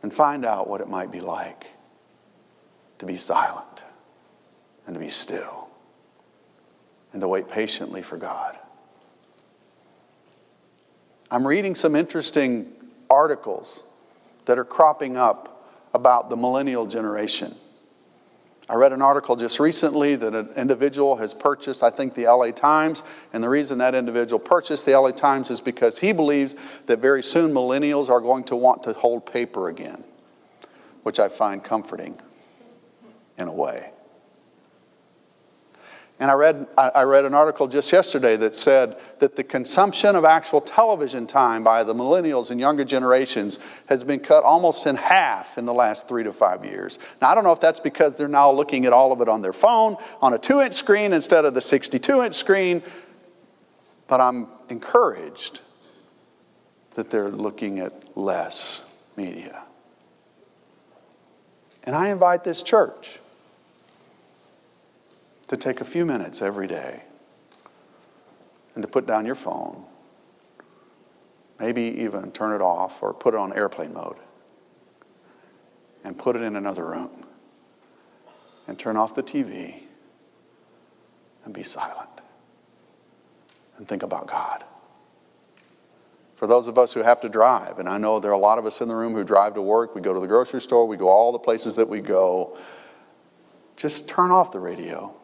and 0.03 0.13
find 0.13 0.45
out 0.45 0.69
what 0.69 0.81
it 0.81 0.89
might 0.89 1.11
be 1.11 1.21
like 1.21 1.67
to 2.99 3.07
be 3.07 3.19
silent 3.19 3.83
and 4.87 4.95
to 4.95 5.01
be 5.01 5.11
still 5.11 5.69
and 7.13 7.21
to 7.21 7.29
wait 7.29 7.49
patiently 7.49 8.03
for 8.03 8.17
God. 8.17 8.59
I'm 11.31 11.47
reading 11.47 11.75
some 11.75 11.97
interesting 11.97 12.73
articles 13.11 13.81
that 14.47 14.59
are 14.59 14.65
cropping 14.65 15.17
up 15.17 15.54
about 15.95 16.29
the 16.29 16.37
millennial 16.37 16.87
generation. 16.87 17.55
I 18.69 18.75
read 18.75 18.93
an 18.93 19.03
article 19.03 19.37
just 19.37 19.61
recently 19.61 20.17
that 20.17 20.35
an 20.35 20.49
individual 20.57 21.17
has 21.17 21.35
purchased, 21.35 21.83
I 21.83 21.91
think, 21.91 22.15
the 22.15 22.25
LA 22.25 22.51
Times. 22.51 23.03
And 23.33 23.45
the 23.45 23.49
reason 23.49 23.79
that 23.79 23.95
individual 23.95 24.39
purchased 24.39 24.87
the 24.87 24.99
LA 24.99 25.11
Times 25.11 25.51
is 25.51 25.61
because 25.61 25.99
he 25.99 26.13
believes 26.13 26.57
that 26.87 26.99
very 26.99 27.23
soon 27.23 27.53
millennials 27.53 28.09
are 28.09 28.21
going 28.21 28.45
to 28.45 28.57
want 28.57 28.83
to 28.85 28.95
hold 28.95 29.31
paper 29.31 29.69
again, 29.69 30.03
which 31.03 31.19
I 31.19 31.29
find 31.29 31.63
comforting 31.63 32.19
in 33.37 33.49
a 33.49 33.53
way. 33.53 33.91
And 36.21 36.31
I 36.31 36.35
read, 36.35 36.69
I 36.79 37.03
read 37.03 37.25
an 37.25 37.35
article 37.35 37.67
just 37.67 37.91
yesterday 37.91 38.37
that 38.37 38.55
said 38.55 38.99
that 39.19 39.35
the 39.35 39.43
consumption 39.43 40.15
of 40.15 40.25
actual 40.25 40.61
television 40.61 41.27
time 41.27 41.65
by 41.65 41.83
the 41.83 41.93
millennials 41.93 42.51
and 42.51 42.61
younger 42.61 42.85
generations 42.85 43.59
has 43.87 44.05
been 44.05 44.21
cut 44.21 44.45
almost 44.45 44.87
in 44.87 44.95
half 44.95 45.59
in 45.59 45.67
the 45.67 45.75
last 45.75 46.07
three 46.07 46.23
to 46.23 46.33
five 46.33 46.65
years. 46.65 47.01
Now, 47.21 47.31
I 47.31 47.35
don't 47.35 47.43
know 47.43 47.51
if 47.51 47.61
that's 47.61 47.81
because 47.81 48.15
they're 48.17 48.29
now 48.29 48.53
looking 48.53 48.87
at 48.87 48.93
all 48.93 49.11
of 49.11 49.21
it 49.23 49.29
on 49.29 49.43
their 49.43 49.53
phone 49.53 49.97
on 50.23 50.35
a 50.35 50.39
two 50.39 50.61
inch 50.61 50.75
screen 50.75 51.13
instead 51.13 51.45
of 51.45 51.53
the 51.53 51.61
62 51.61 52.23
inch 52.23 52.37
screen, 52.37 52.85
but 54.07 54.21
I'm 54.21 54.47
encouraged 54.69 55.63
that 56.95 57.11
they're 57.11 57.31
looking 57.31 57.81
at 57.81 58.17
less 58.17 58.83
media. 59.17 59.65
And 61.83 61.97
I 61.97 62.11
invite 62.11 62.45
this 62.45 62.63
church 62.63 63.19
to 65.55 65.61
take 65.61 65.81
a 65.81 65.85
few 65.85 66.05
minutes 66.05 66.43
every 66.43 66.67
day 66.67 67.03
and 68.75 68.83
to 68.83 68.89
put 68.89 69.07
down 69.07 69.25
your 69.25 69.37
phone, 69.37 69.85
maybe 71.61 71.83
even 72.01 72.33
turn 72.33 72.53
it 72.55 72.61
off 72.61 72.93
or 73.01 73.15
put 73.15 73.35
it 73.35 73.37
on 73.39 73.53
airplane 73.53 73.95
mode 73.95 74.17
and 76.03 76.19
put 76.19 76.35
it 76.35 76.43
in 76.43 76.57
another 76.57 76.85
room 76.85 77.25
and 78.67 78.79
turn 78.79 78.97
off 78.97 79.15
the 79.15 79.23
TV 79.23 79.83
and 81.45 81.55
be 81.55 81.63
silent 81.63 82.11
and 83.79 83.89
think 83.89 84.03
about 84.03 84.27
God. 84.27 84.65
For 86.35 86.49
those 86.49 86.67
of 86.67 86.79
us 86.79 86.93
who 86.93 87.03
have 87.05 87.21
to 87.21 87.29
drive, 87.29 87.79
and 87.79 87.89
I 87.89 87.97
know 87.97 88.19
there 88.19 88.33
are 88.33 88.35
a 88.35 88.39
lot 88.39 88.59
of 88.59 88.67
us 88.67 88.81
in 88.81 88.89
the 88.89 88.95
room 88.95 89.13
who 89.13 89.23
drive 89.23 89.55
to 89.55 89.63
work, 89.63 89.95
we 89.95 90.01
go 90.01 90.13
to 90.13 90.21
the 90.21 90.27
grocery 90.27 90.61
store, 90.61 90.89
we 90.89 90.97
go 90.97 91.09
all 91.09 91.31
the 91.31 91.39
places 91.39 91.77
that 91.77 91.89
we 91.89 92.01
go, 92.01 92.59
just 93.77 94.09
turn 94.09 94.33
off 94.33 94.51
the 94.51 94.59
radio 94.59 95.15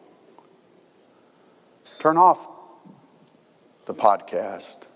Turn 2.01 2.17
off 2.17 2.39
the 3.85 3.93
podcast. 3.93 4.87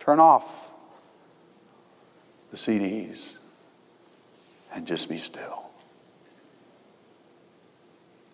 Turn 0.00 0.20
off 0.20 0.44
the 2.50 2.58
CDs 2.58 3.36
and 4.70 4.86
just 4.86 5.08
be 5.08 5.16
still. 5.16 5.70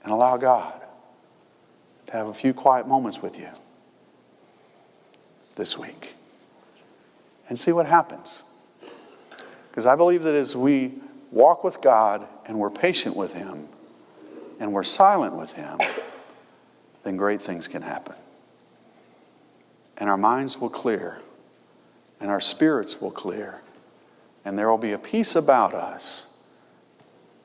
And 0.02 0.12
allow 0.12 0.36
God 0.36 0.82
to 2.08 2.12
have 2.12 2.26
a 2.26 2.34
few 2.34 2.52
quiet 2.52 2.88
moments 2.88 3.22
with 3.22 3.38
you 3.38 3.50
this 5.54 5.78
week 5.78 6.14
and 7.48 7.56
see 7.56 7.70
what 7.70 7.86
happens. 7.86 8.42
Because 9.70 9.86
I 9.86 9.94
believe 9.94 10.24
that 10.24 10.34
as 10.34 10.56
we 10.56 10.94
walk 11.30 11.62
with 11.62 11.80
God 11.80 12.26
and 12.46 12.58
we're 12.58 12.68
patient 12.68 13.14
with 13.14 13.32
Him 13.32 13.68
and 14.58 14.72
we're 14.72 14.82
silent 14.82 15.36
with 15.36 15.50
Him, 15.50 15.78
then 17.08 17.16
great 17.16 17.40
things 17.40 17.66
can 17.66 17.80
happen. 17.80 18.14
And 19.96 20.10
our 20.10 20.18
minds 20.18 20.58
will 20.58 20.68
clear, 20.68 21.22
and 22.20 22.30
our 22.30 22.40
spirits 22.40 23.00
will 23.00 23.10
clear, 23.10 23.62
and 24.44 24.58
there 24.58 24.68
will 24.68 24.76
be 24.76 24.92
a 24.92 24.98
peace 24.98 25.34
about 25.34 25.72
us, 25.72 26.26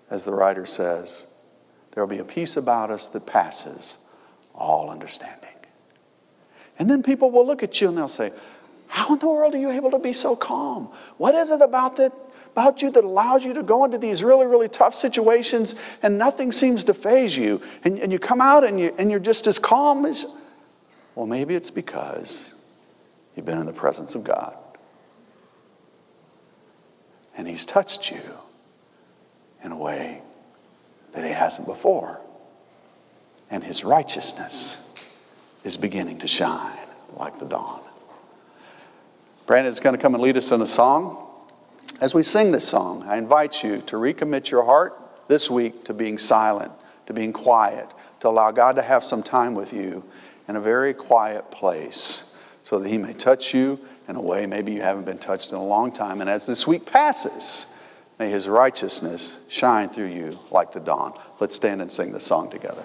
as 0.09 0.25
the 0.25 0.33
writer 0.33 0.65
says, 0.65 1.27
there 1.93 2.03
will 2.03 2.09
be 2.09 2.19
a 2.19 2.25
peace 2.25 2.57
about 2.57 2.91
us 2.91 3.07
that 3.07 3.25
passes 3.25 3.95
all 4.53 4.89
understanding. 4.89 5.39
And 6.77 6.89
then 6.89 7.01
people 7.01 7.31
will 7.31 7.47
look 7.47 7.63
at 7.63 7.79
you 7.79 7.87
and 7.87 7.97
they'll 7.97 8.09
say, 8.09 8.33
How 8.87 9.13
in 9.13 9.19
the 9.19 9.29
world 9.29 9.55
are 9.55 9.59
you 9.59 9.71
able 9.71 9.91
to 9.91 9.99
be 9.99 10.11
so 10.11 10.35
calm? 10.35 10.89
What 11.17 11.35
is 11.35 11.51
it 11.51 11.61
about 11.61 11.95
that 11.97 12.11
about 12.53 12.83
you 12.83 12.91
that 12.91 13.03
allows 13.03 13.43
you 13.43 13.53
to 13.55 13.63
go 13.63 13.83
into 13.83 13.97
these 13.97 14.21
really, 14.21 14.45
really 14.45 14.69
tough 14.69 14.93
situations 14.93 15.73
and 16.03 16.19
nothing 16.19 16.51
seems 16.51 16.83
to 16.83 16.93
phase 16.93 17.35
you. 17.35 17.59
And, 17.83 17.97
and 17.97 18.11
you 18.11 18.19
come 18.19 18.41
out 18.41 18.63
and, 18.63 18.79
you, 18.79 18.93
and 18.99 19.09
you're 19.09 19.19
just 19.19 19.47
as 19.47 19.57
calm 19.57 20.05
as. 20.05 20.27
Well, 21.15 21.25
maybe 21.25 21.55
it's 21.55 21.71
because 21.71 22.43
you've 23.35 23.47
been 23.47 23.57
in 23.57 23.65
the 23.65 23.73
presence 23.73 24.13
of 24.13 24.23
God. 24.23 24.55
And 27.35 27.47
He's 27.47 27.65
touched 27.65 28.11
you 28.11 28.21
in 29.63 29.71
a 29.71 29.77
way 29.77 30.21
that 31.13 31.25
He 31.25 31.31
hasn't 31.31 31.67
before. 31.67 32.21
And 33.49 33.63
His 33.63 33.83
righteousness 33.83 34.77
is 35.63 35.75
beginning 35.75 36.19
to 36.19 36.27
shine 36.27 36.77
like 37.17 37.39
the 37.39 37.45
dawn. 37.45 37.81
Brandon's 39.47 39.79
going 39.79 39.95
to 39.95 40.01
come 40.01 40.13
and 40.13 40.21
lead 40.21 40.37
us 40.37 40.51
in 40.51 40.61
a 40.61 40.67
song. 40.67 41.22
As 42.01 42.13
we 42.13 42.23
sing 42.23 42.51
this 42.51 42.67
song, 42.67 43.03
I 43.07 43.17
invite 43.17 43.63
you 43.63 43.81
to 43.83 43.95
recommit 43.95 44.49
your 44.49 44.65
heart 44.65 44.99
this 45.27 45.49
week 45.49 45.85
to 45.85 45.93
being 45.93 46.17
silent, 46.17 46.71
to 47.05 47.13
being 47.13 47.31
quiet, 47.31 47.87
to 48.21 48.27
allow 48.27 48.51
God 48.51 48.75
to 48.75 48.81
have 48.81 49.03
some 49.03 49.23
time 49.23 49.55
with 49.55 49.73
you 49.73 50.03
in 50.47 50.55
a 50.55 50.61
very 50.61 50.93
quiet 50.93 51.49
place 51.51 52.23
so 52.63 52.79
that 52.79 52.89
He 52.89 52.97
may 52.97 53.13
touch 53.13 53.53
you 53.53 53.79
in 54.07 54.15
a 54.15 54.21
way 54.21 54.45
maybe 54.45 54.73
you 54.73 54.81
haven't 54.81 55.05
been 55.05 55.17
touched 55.17 55.51
in 55.51 55.57
a 55.57 55.63
long 55.63 55.91
time. 55.91 56.21
And 56.21 56.29
as 56.29 56.45
this 56.45 56.67
week 56.67 56.85
passes, 56.85 57.67
may 58.19 58.29
His 58.29 58.47
righteousness 58.47 59.33
shine 59.47 59.89
through 59.89 60.07
you 60.07 60.37
like 60.51 60.73
the 60.73 60.79
dawn. 60.79 61.17
Let's 61.39 61.55
stand 61.55 61.81
and 61.81 61.91
sing 61.91 62.11
the 62.11 62.19
song 62.19 62.49
together. 62.49 62.83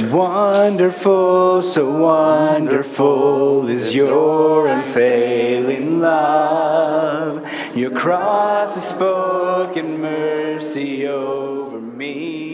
Wonderful, 0.00 1.62
so 1.62 1.88
wonderful 1.88 3.68
is 3.68 3.94
your 3.94 4.66
unfailing 4.66 6.00
love. 6.00 7.46
Your 7.76 7.92
cross 7.92 8.74
has 8.74 8.88
spoken 8.88 10.00
mercy 10.00 11.06
over 11.06 11.80
me. 11.80 12.53